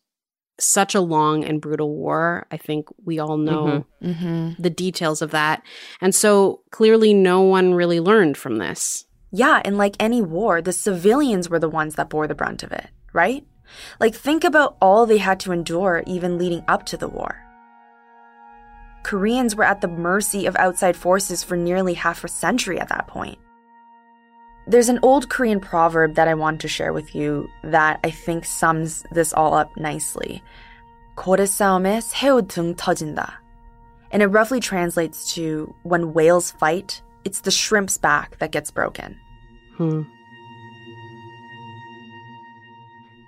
[0.59, 2.47] such a long and brutal war.
[2.51, 4.11] I think we all know mm-hmm.
[4.11, 4.63] Mm-hmm.
[4.63, 5.63] the details of that.
[6.01, 9.05] And so clearly, no one really learned from this.
[9.32, 12.72] Yeah, and like any war, the civilians were the ones that bore the brunt of
[12.72, 13.46] it, right?
[14.00, 17.44] Like, think about all they had to endure even leading up to the war.
[19.04, 23.08] Koreans were at the mercy of outside forces for nearly half a century at that
[23.08, 23.38] point.
[24.68, 28.44] There's an old Korean proverb that I want to share with you that I think
[28.44, 30.44] sums this all up nicely.
[31.16, 33.40] 고래 싸움에 새우 등 터진다.
[34.12, 39.19] And it roughly translates to when whales fight, it's the shrimp's back that gets broken.
[39.77, 40.03] Hmm.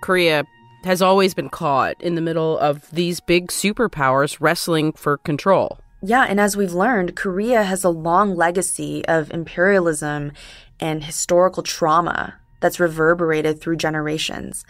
[0.01, 0.45] Korea
[0.83, 5.79] has always been caught in the middle of these big superpowers wrestling for control.
[6.03, 10.33] Yeah, and as we've learned, Korea has a long legacy of imperialism
[10.79, 14.63] and historical trauma that's reverberated through generations.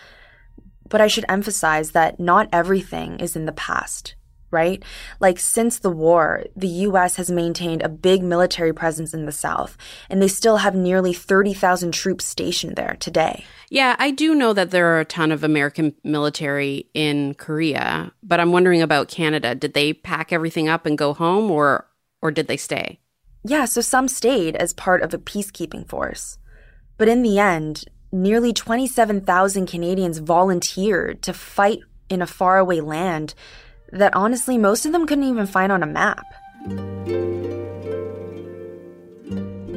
[0.88, 4.16] But I should emphasize that not everything is in the past
[4.56, 4.82] right?
[5.20, 9.78] Like, since the war, the US has maintained a big military presence in the South,
[10.10, 13.44] and they still have nearly 30,000 troops stationed there today.
[13.70, 18.40] Yeah, I do know that there are a ton of American military in Korea, but
[18.40, 19.54] I'm wondering about Canada.
[19.54, 21.88] Did they pack everything up and go home, or,
[22.22, 23.00] or did they stay?
[23.44, 26.40] Yeah, so some stayed as part of a peacekeeping force.
[26.98, 31.80] But in the end, nearly 27,000 Canadians volunteered to fight
[32.10, 33.36] in a faraway land
[33.92, 36.26] that honestly most of them couldn't even find on a map.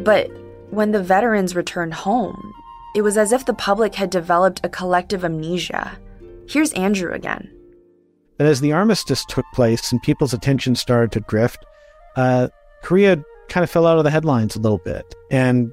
[0.05, 0.31] But
[0.71, 2.53] when the veterans returned home,
[2.95, 5.99] it was as if the public had developed a collective amnesia.
[6.49, 7.51] Here's Andrew again.
[8.39, 11.65] But as the armistice took place and people's attention started to drift,
[12.17, 12.49] uh,
[12.83, 15.15] Korea kind of fell out of the headlines a little bit.
[15.31, 15.73] And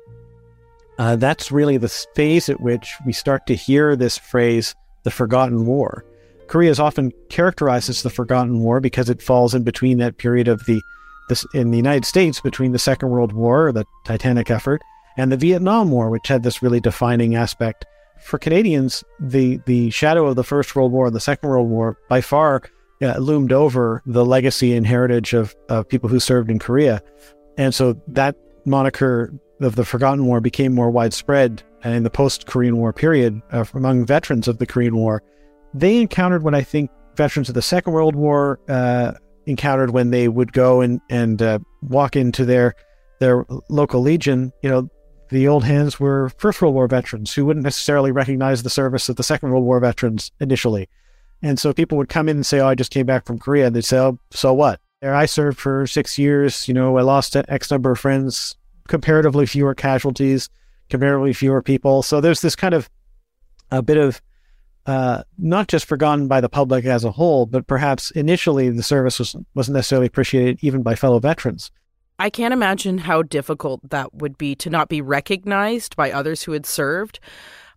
[0.98, 5.66] uh, that's really the phase at which we start to hear this phrase, the forgotten
[5.66, 6.04] war.
[6.48, 10.48] Korea is often characterized as the forgotten war because it falls in between that period
[10.48, 10.82] of the
[11.28, 14.82] this in the United States between the Second World War, the Titanic effort,
[15.18, 17.86] and the Vietnam War, which had this really defining aspect.
[18.24, 21.98] For Canadians, the the shadow of the First World War and the Second World War
[22.10, 22.62] by far
[23.02, 27.02] uh, loomed over the legacy and heritage of, of people who served in Korea.
[27.58, 28.36] And so that
[28.66, 33.66] moniker of the Forgotten War became more widespread in the post Korean War period uh,
[33.74, 35.22] among veterans of the Korean War.
[35.76, 39.12] They encountered what I think veterans of the Second World War uh,
[39.46, 42.76] encountered when they would go and and uh, walk into their
[43.20, 44.54] their local legion.
[44.64, 44.90] You know,
[45.30, 49.18] the old hands were First World War veterans who wouldn't necessarily recognize the service of
[49.18, 50.88] the Second World War veterans initially.
[51.42, 53.68] And so people would come in and say, "Oh, I just came back from Korea."
[53.68, 56.70] And they'd say, "Oh, so what?" I served for six years.
[56.70, 58.56] You know, I lost X number of friends,
[58.88, 60.50] comparatively fewer casualties,
[60.90, 62.02] comparatively fewer people.
[62.02, 62.90] So there's this kind of
[63.72, 64.22] a bit of
[64.86, 69.20] uh, not just forgotten by the public as a whole, but perhaps initially the service
[69.20, 71.72] was, wasn't necessarily appreciated even by fellow veterans.
[72.18, 76.54] I can't imagine how difficult that would be to not be recognized by others who
[76.54, 77.20] had served.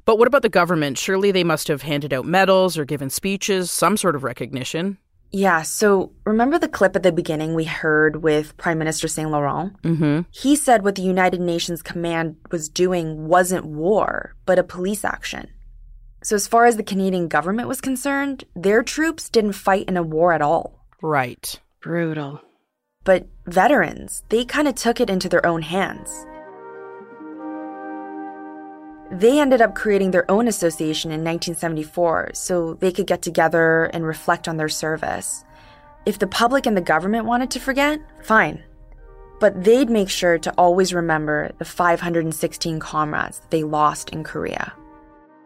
[0.04, 0.96] But what about the government?
[0.96, 4.98] Surely they must have handed out medals or given speeches, some sort of recognition.
[5.30, 9.80] Yeah, so remember the clip at the beginning we heard with Prime Minister Saint Laurent?
[9.82, 10.20] Mm-hmm.
[10.30, 15.50] He said what the United Nations command was doing wasn't war, but a police action.
[16.22, 20.02] So, as far as the Canadian government was concerned, their troops didn't fight in a
[20.02, 20.84] war at all.
[21.00, 21.60] Right.
[21.80, 22.40] Brutal.
[23.04, 26.10] But veterans, they kind of took it into their own hands.
[29.10, 34.04] They ended up creating their own association in 1974 so they could get together and
[34.04, 35.44] reflect on their service.
[36.04, 38.62] If the public and the government wanted to forget, fine.
[39.40, 44.74] But they'd make sure to always remember the 516 comrades they lost in Korea.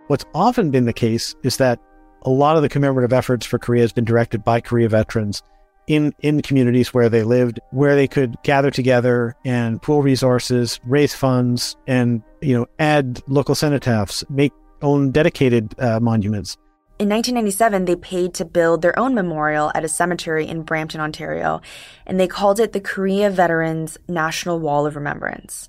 [0.08, 1.78] What's often been the case is that
[2.22, 5.42] a lot of the commemorative efforts for Korea has been directed by Korea veterans
[5.86, 11.14] in, in communities where they lived, where they could gather together and pool resources, raise
[11.14, 16.56] funds, and you know add local cenotaphs, make own dedicated uh, monuments.
[16.98, 21.60] In 1997, they paid to build their own memorial at a cemetery in Brampton, Ontario,
[22.06, 25.68] and they called it the Korea Veterans National Wall of Remembrance.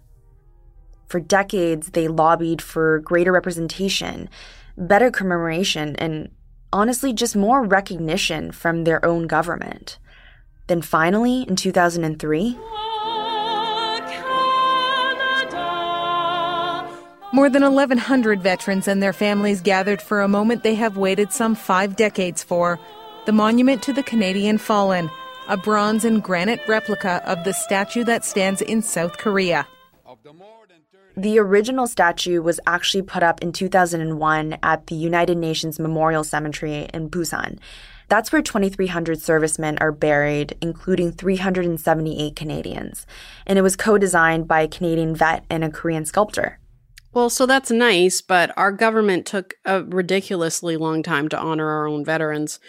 [1.13, 4.31] For decades, they lobbied for greater representation,
[4.75, 6.31] better commemoration, and
[6.73, 9.99] honestly, just more recognition from their own government.
[10.65, 12.57] Then finally, in 2003,
[17.31, 21.53] More than 1,100 veterans and their families gathered for a moment they have waited some
[21.53, 22.79] five decades for
[23.27, 25.11] the Monument to the Canadian Fallen,
[25.47, 29.67] a bronze and granite replica of the statue that stands in South Korea.
[31.15, 36.89] The original statue was actually put up in 2001 at the United Nations Memorial Cemetery
[36.91, 37.59] in Busan.
[38.09, 43.05] That's where 2,300 servicemen are buried, including 378 Canadians.
[43.45, 46.59] And it was co designed by a Canadian vet and a Korean sculptor.
[47.13, 51.87] Well, so that's nice, but our government took a ridiculously long time to honor our
[51.87, 52.59] own veterans.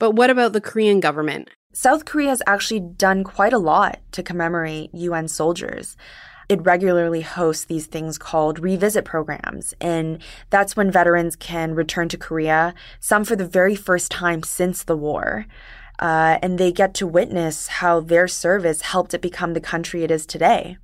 [0.00, 1.48] But what about the Korean government?
[1.72, 5.96] South Korea has actually done quite a lot to commemorate UN soldiers.
[6.54, 12.16] It regularly hosts these things called revisit programs, and that's when veterans can return to
[12.16, 15.46] Korea, some for the very first time since the war.
[15.98, 20.12] Uh, and they get to witness how their service helped it become the country it
[20.12, 20.78] is today.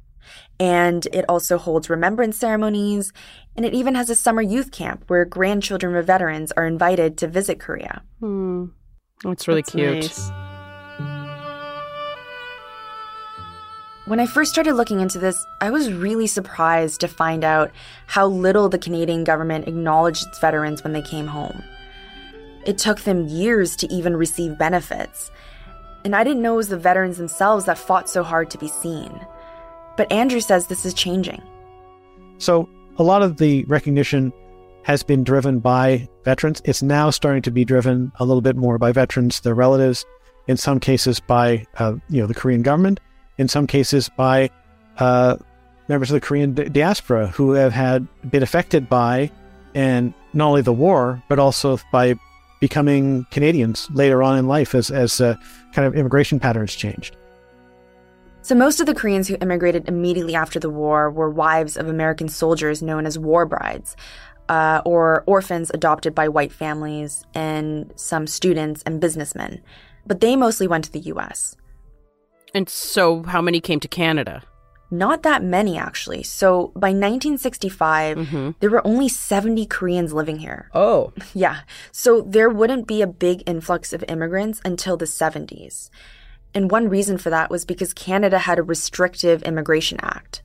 [0.58, 3.12] And it also holds remembrance ceremonies,
[3.54, 7.28] and it even has a summer youth camp where grandchildren of veterans are invited to
[7.28, 8.02] visit Korea.
[8.18, 8.64] Hmm.
[9.22, 9.94] That's really That's cute.
[9.94, 10.49] nice.
[14.11, 17.70] When I first started looking into this, I was really surprised to find out
[18.08, 21.62] how little the Canadian government acknowledged its veterans when they came home.
[22.66, 25.30] It took them years to even receive benefits.
[26.04, 28.66] And I didn't know it was the veterans themselves that fought so hard to be
[28.66, 29.12] seen.
[29.96, 31.40] But Andrew says this is changing.
[32.38, 34.32] So, a lot of the recognition
[34.82, 36.61] has been driven by veterans.
[36.64, 40.04] It's now starting to be driven a little bit more by veterans, their relatives,
[40.48, 42.98] in some cases by uh, you know the Korean government,
[43.41, 44.51] in some cases by
[44.99, 45.34] uh,
[45.88, 49.30] members of the Korean di- diaspora who have had been affected by
[49.74, 52.14] and not only the war but also by
[52.61, 55.34] becoming Canadians later on in life as as uh,
[55.72, 57.16] kind of immigration patterns changed.
[58.43, 62.28] So, most of the Koreans who immigrated immediately after the war were wives of American
[62.28, 63.97] soldiers known as war brides,
[64.49, 69.62] uh, or orphans adopted by white families, and some students and businessmen.
[70.07, 71.57] But they mostly went to the US.
[72.55, 74.42] And so, how many came to Canada?
[74.90, 76.24] Not that many, actually.
[76.24, 78.51] So, by 1965, mm-hmm.
[78.59, 80.68] there were only 70 Koreans living here.
[80.74, 81.12] Oh.
[81.34, 81.61] Yeah.
[81.92, 85.90] So, there wouldn't be a big influx of immigrants until the 70s.
[86.55, 90.42] And one reason for that was because Canada had a restrictive immigration act.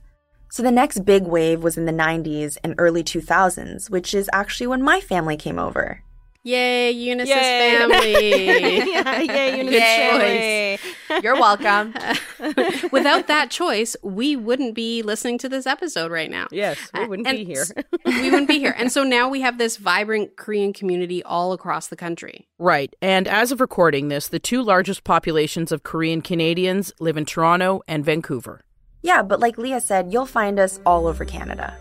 [0.50, 4.68] So the next big wave was in the 90s and early 2000s, which is actually
[4.68, 6.02] when my family came over.
[6.46, 7.76] Yay, Eunice's yay.
[7.76, 8.12] family.
[8.92, 11.20] yeah, yay, Eunice's family.
[11.20, 11.92] You're welcome.
[12.92, 16.46] Without that choice, we wouldn't be listening to this episode right now.
[16.52, 17.64] Yes, we wouldn't uh, be here.
[18.04, 18.72] we wouldn't be here.
[18.78, 22.46] And so now we have this vibrant Korean community all across the country.
[22.60, 22.94] Right.
[23.02, 27.82] And as of recording this, the two largest populations of Korean Canadians live in Toronto
[27.88, 28.60] and Vancouver.
[29.02, 31.76] Yeah, but like Leah said, you'll find us all over Canada.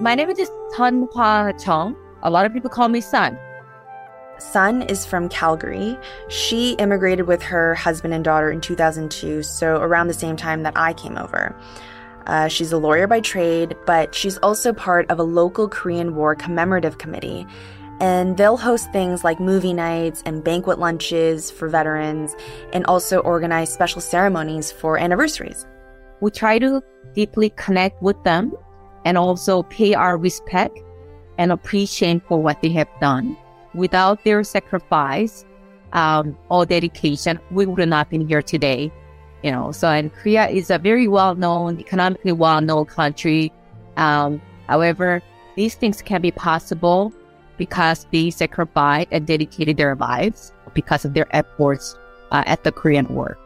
[0.00, 1.96] My name is Sun Hwa Chung.
[2.22, 3.38] A lot of people call me Sun.
[4.38, 5.96] Sun is from Calgary.
[6.28, 10.76] She immigrated with her husband and daughter in 2002, so around the same time that
[10.76, 11.54] I came over.
[12.26, 16.34] Uh, she's a lawyer by trade, but she's also part of a local Korean War
[16.34, 17.46] commemorative committee.
[18.00, 22.36] And they'll host things like movie nights and banquet lunches for veterans,
[22.72, 25.66] and also organize special ceremonies for anniversaries.
[26.20, 28.52] We try to deeply connect with them
[29.04, 30.78] and also pay our respect
[31.38, 33.36] and appreciate for what they have done.
[33.74, 35.44] Without their sacrifice
[35.92, 38.92] um, or dedication, we would not be here today.
[39.42, 43.52] You know, so and Korea is a very well-known, economically well-known country.
[43.96, 45.22] Um, however,
[45.54, 47.12] these things can be possible
[47.56, 51.96] because they sacrificed and dedicated their lives because of their efforts
[52.30, 53.38] uh, at the Korean War.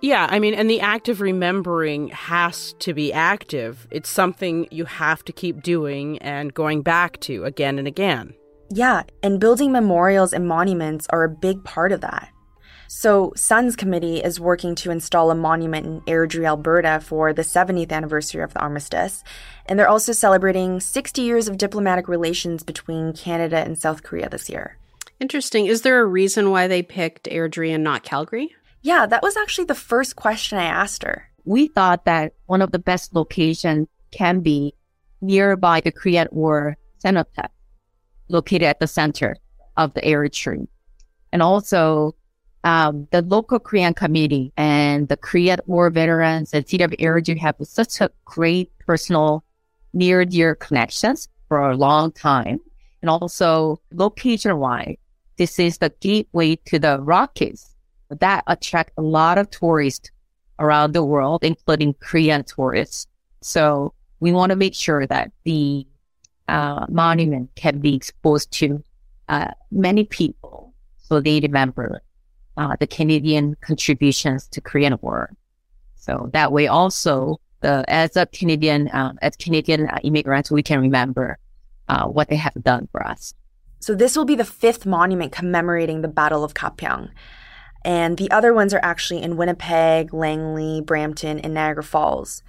[0.00, 3.88] Yeah, I mean, and the act of remembering has to be active.
[3.90, 8.34] It's something you have to keep doing and going back to again and again.
[8.70, 12.30] Yeah, and building memorials and monuments are a big part of that.
[12.90, 17.92] So, Sun's committee is working to install a monument in Airdrie, Alberta for the 70th
[17.92, 19.22] anniversary of the armistice.
[19.66, 24.48] And they're also celebrating 60 years of diplomatic relations between Canada and South Korea this
[24.48, 24.78] year.
[25.20, 25.66] Interesting.
[25.66, 28.54] Is there a reason why they picked Airdrie and not Calgary?
[28.82, 31.30] Yeah, that was actually the first question I asked her.
[31.44, 34.74] We thought that one of the best locations can be
[35.20, 37.50] nearby the Korean War cenotaph,
[38.28, 39.36] located at the center
[39.76, 40.68] of the Airdrie.
[41.32, 42.14] And also,
[42.64, 47.56] um, the local Korean community and the Korean War veterans and City of Airdrie have
[47.62, 49.44] such a great personal
[49.92, 52.60] near dear connections for a long time.
[53.02, 54.96] And also, location wise,
[55.36, 57.74] this is the gateway to the Rockies
[58.10, 60.10] that attract a lot of tourists
[60.58, 63.06] around the world, including Korean tourists.
[63.42, 65.86] So we want to make sure that the
[66.48, 68.82] uh, monument can be exposed to
[69.28, 70.72] uh, many people
[71.08, 72.02] so they remember
[72.56, 75.34] uh, the Canadian contributions to Korean War.
[75.96, 80.80] So that way also the as a Canadian um, as Canadian uh, immigrants we can
[80.80, 81.38] remember
[81.88, 83.34] uh, what they have done for us.
[83.80, 87.10] So this will be the fifth monument commemorating the Battle of Gapyeong.
[87.88, 92.42] And the other ones are actually in Winnipeg, Langley, Brampton, and Niagara Falls.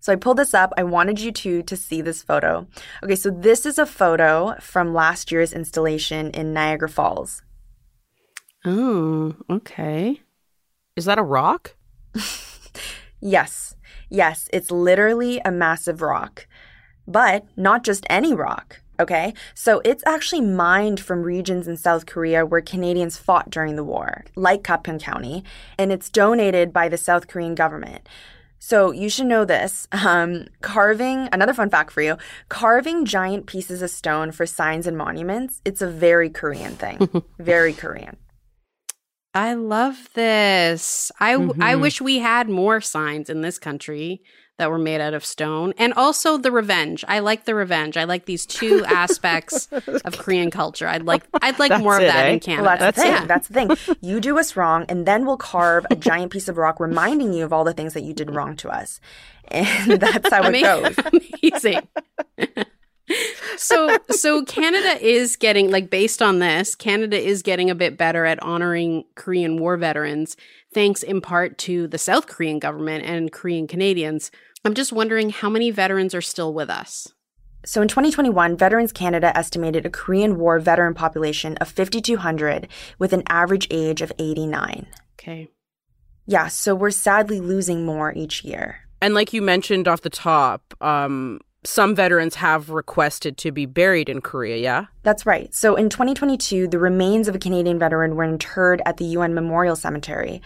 [0.00, 0.72] So I pulled this up.
[0.78, 2.66] I wanted you two to see this photo.
[3.02, 7.42] Okay, so this is a photo from last year's installation in Niagara Falls.
[8.64, 10.22] Oh, okay.
[10.96, 11.76] Is that a rock?
[13.20, 13.76] yes.
[14.08, 16.46] Yes, it's literally a massive rock.
[17.06, 18.80] But not just any rock.
[19.00, 23.84] Okay, so it's actually mined from regions in South Korea where Canadians fought during the
[23.84, 25.42] war, like Gapyeong County,
[25.78, 28.08] and it's donated by the South Korean government.
[28.60, 29.86] So you should know this.
[29.92, 32.16] Um, carving, another fun fact for you,
[32.48, 37.22] carving giant pieces of stone for signs and monuments, it's a very Korean thing.
[37.38, 38.16] very Korean.
[39.34, 41.10] I love this.
[41.18, 41.62] I, mm-hmm.
[41.62, 44.22] I wish we had more signs in this country
[44.58, 45.74] that were made out of stone.
[45.78, 47.04] And also the revenge.
[47.08, 47.96] I like the revenge.
[47.96, 49.68] I like these two aspects
[50.04, 50.86] of korean culture.
[50.86, 52.30] I'd like i'd like more of that eh?
[52.30, 52.68] in canada.
[52.68, 53.68] Well, that's, that's the thing.
[53.68, 53.96] That's the thing.
[54.00, 57.44] You do us wrong and then we'll carve a giant piece of rock reminding you
[57.44, 59.00] of all the things that you did wrong to us.
[59.48, 60.96] And that's how it goes.
[61.42, 61.88] amazing.
[63.58, 68.24] So so Canada is getting like based on this, Canada is getting a bit better
[68.24, 70.38] at honoring Korean War veterans
[70.74, 74.30] thanks in part to the South Korean government and Korean Canadians.
[74.64, 77.12] I'm just wondering how many veterans are still with us.
[77.64, 82.68] So in 2021, Veterans Canada estimated a Korean War veteran population of 5,200
[82.98, 84.86] with an average age of 89.
[85.18, 85.48] Okay.
[86.26, 88.80] Yeah, so we're sadly losing more each year.
[89.00, 94.08] And like you mentioned off the top, um, some veterans have requested to be buried
[94.08, 94.86] in Korea, yeah?
[95.02, 95.52] That's right.
[95.54, 99.76] So in 2022, the remains of a Canadian veteran were interred at the UN Memorial
[99.76, 100.42] Cemetery.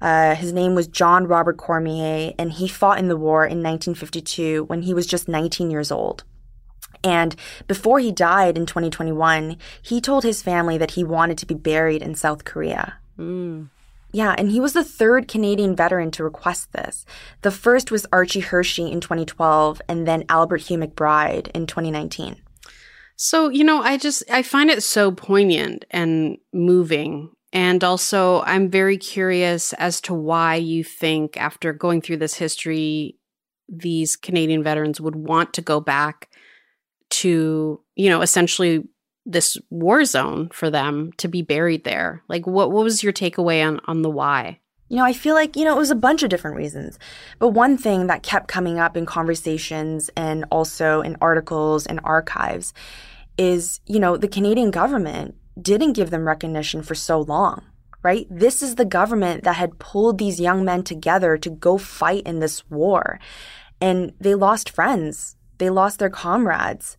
[0.00, 4.64] Uh, his name was John Robert Cormier, and he fought in the war in 1952
[4.64, 6.24] when he was just 19 years old.
[7.02, 7.36] And
[7.66, 12.02] before he died in 2021, he told his family that he wanted to be buried
[12.02, 12.98] in South Korea.
[13.18, 13.68] Mm.
[14.16, 17.04] Yeah, and he was the third Canadian veteran to request this.
[17.42, 22.36] The first was Archie Hearsey in 2012, and then Albert Hugh McBride in 2019.
[23.16, 27.28] So, you know, I just I find it so poignant and moving.
[27.52, 33.18] And also, I'm very curious as to why you think after going through this history
[33.68, 36.30] these Canadian veterans would want to go back
[37.10, 38.88] to, you know, essentially
[39.26, 42.22] this war zone for them to be buried there.
[42.28, 44.60] Like what what was your takeaway on on the why?
[44.88, 46.96] You know, I feel like, you know, it was a bunch of different reasons.
[47.40, 52.72] But one thing that kept coming up in conversations and also in articles and archives
[53.36, 57.64] is, you know, the Canadian government didn't give them recognition for so long,
[58.04, 58.28] right?
[58.30, 62.38] This is the government that had pulled these young men together to go fight in
[62.38, 63.18] this war.
[63.80, 66.96] And they lost friends, they lost their comrades.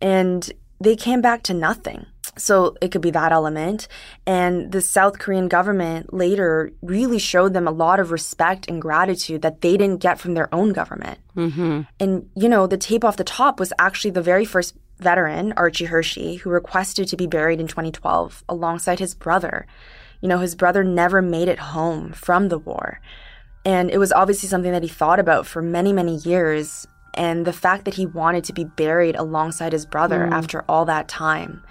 [0.00, 0.50] And
[0.82, 2.06] they came back to nothing.
[2.38, 3.88] So it could be that element.
[4.26, 9.42] And the South Korean government later really showed them a lot of respect and gratitude
[9.42, 11.18] that they didn't get from their own government.
[11.36, 11.82] Mm-hmm.
[12.00, 15.86] And, you know, the tape off the top was actually the very first veteran, Archie
[15.86, 19.66] Hearsey, who requested to be buried in 2012 alongside his brother.
[20.22, 23.00] You know, his brother never made it home from the war.
[23.64, 27.52] And it was obviously something that he thought about for many, many years and the
[27.52, 30.32] fact that he wanted to be buried alongside his brother mm.
[30.32, 31.62] after all that time.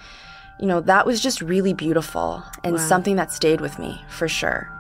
[0.59, 2.87] You know, that was just really beautiful and wow.
[2.87, 4.71] something that stayed with me for sure.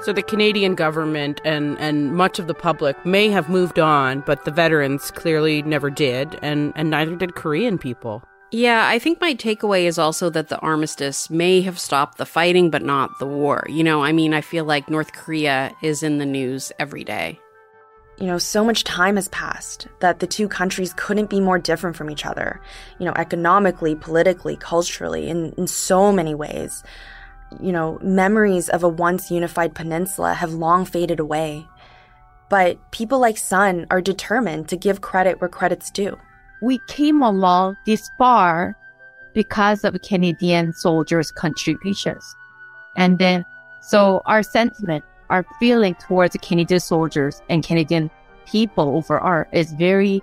[0.00, 4.44] So the Canadian government and, and much of the public may have moved on, but
[4.44, 8.22] the veterans clearly never did, and, and neither did Korean people.
[8.50, 12.70] Yeah, I think my takeaway is also that the armistice may have stopped the fighting,
[12.70, 13.66] but not the war.
[13.68, 17.38] You know, I mean, I feel like North Korea is in the news every day.
[18.18, 21.94] You know, so much time has passed that the two countries couldn't be more different
[21.94, 22.60] from each other,
[22.98, 26.82] you know, economically, politically, culturally, in, in so many ways.
[27.60, 31.66] You know, memories of a once unified peninsula have long faded away.
[32.48, 36.18] But people like Sun are determined to give credit where credit's due
[36.60, 38.76] we came along this far
[39.34, 42.34] because of Canadian soldiers' contributions.
[42.96, 43.44] And then,
[43.80, 48.10] so our sentiment, our feeling towards Canadian soldiers and Canadian
[48.46, 50.22] people overall is very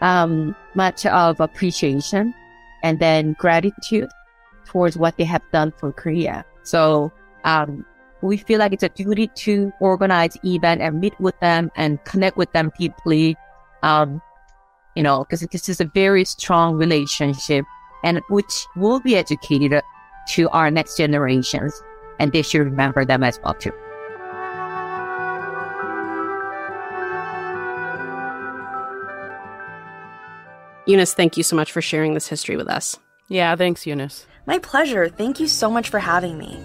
[0.00, 2.34] um, much of appreciation
[2.82, 4.10] and then gratitude
[4.66, 6.44] towards what they have done for Korea.
[6.64, 7.12] So
[7.44, 7.86] um,
[8.20, 12.36] we feel like it's a duty to organize event and meet with them and connect
[12.36, 13.36] with them deeply.
[13.82, 14.20] Um,
[14.94, 17.64] you know, because this is a very strong relationship
[18.02, 19.82] and which will be educated
[20.28, 21.82] to our next generations.
[22.18, 23.72] And they should remember them as well too.
[30.86, 32.98] Eunice, thank you so much for sharing this history with us.
[33.28, 34.26] Yeah, thanks, Eunice.
[34.46, 35.08] My pleasure.
[35.08, 36.60] Thank you so much for having me.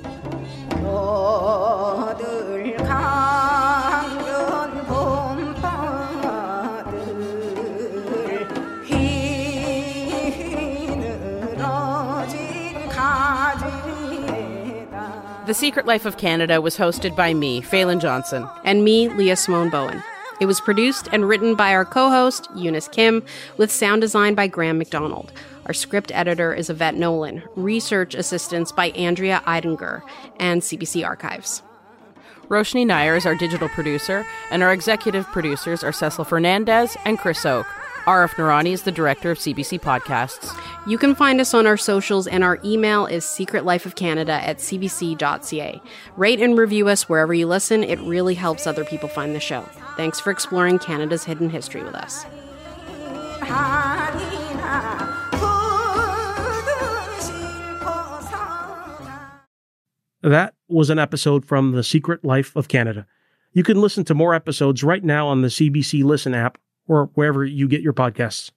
[15.49, 18.47] The Secret Life of Canada was hosted by me, Phelan Johnson.
[18.63, 20.03] And me, Leah Simone Bowen.
[20.39, 23.23] It was produced and written by our co host, Eunice Kim,
[23.57, 25.31] with sound design by Graham McDonald.
[25.65, 30.03] Our script editor is Yvette Nolan, research assistance by Andrea Eidinger,
[30.39, 31.63] and CBC Archives.
[32.47, 37.43] Roshni Nair is our digital producer, and our executive producers are Cesil Fernandes and Chris
[37.43, 37.65] Oke.
[38.09, 40.59] Arif Noorani is the director of CBC Podcasts.
[40.87, 45.79] You can find us on our socials, and our email is secretlifeofcanada at cbc.ca.
[46.17, 47.83] Rate and review us wherever you listen.
[47.83, 49.61] It really helps other people find the show.
[49.95, 52.25] Thanks for exploring Canada's hidden history with us.
[60.23, 63.05] That was an episode from The Secret Life of Canada.
[63.53, 66.57] You can listen to more episodes right now on the CBC Listen app
[66.89, 68.51] or wherever you get your podcasts.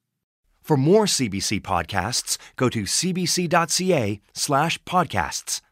[0.61, 5.63] For more CBC podcasts, go to cbc.ca slash podcasts.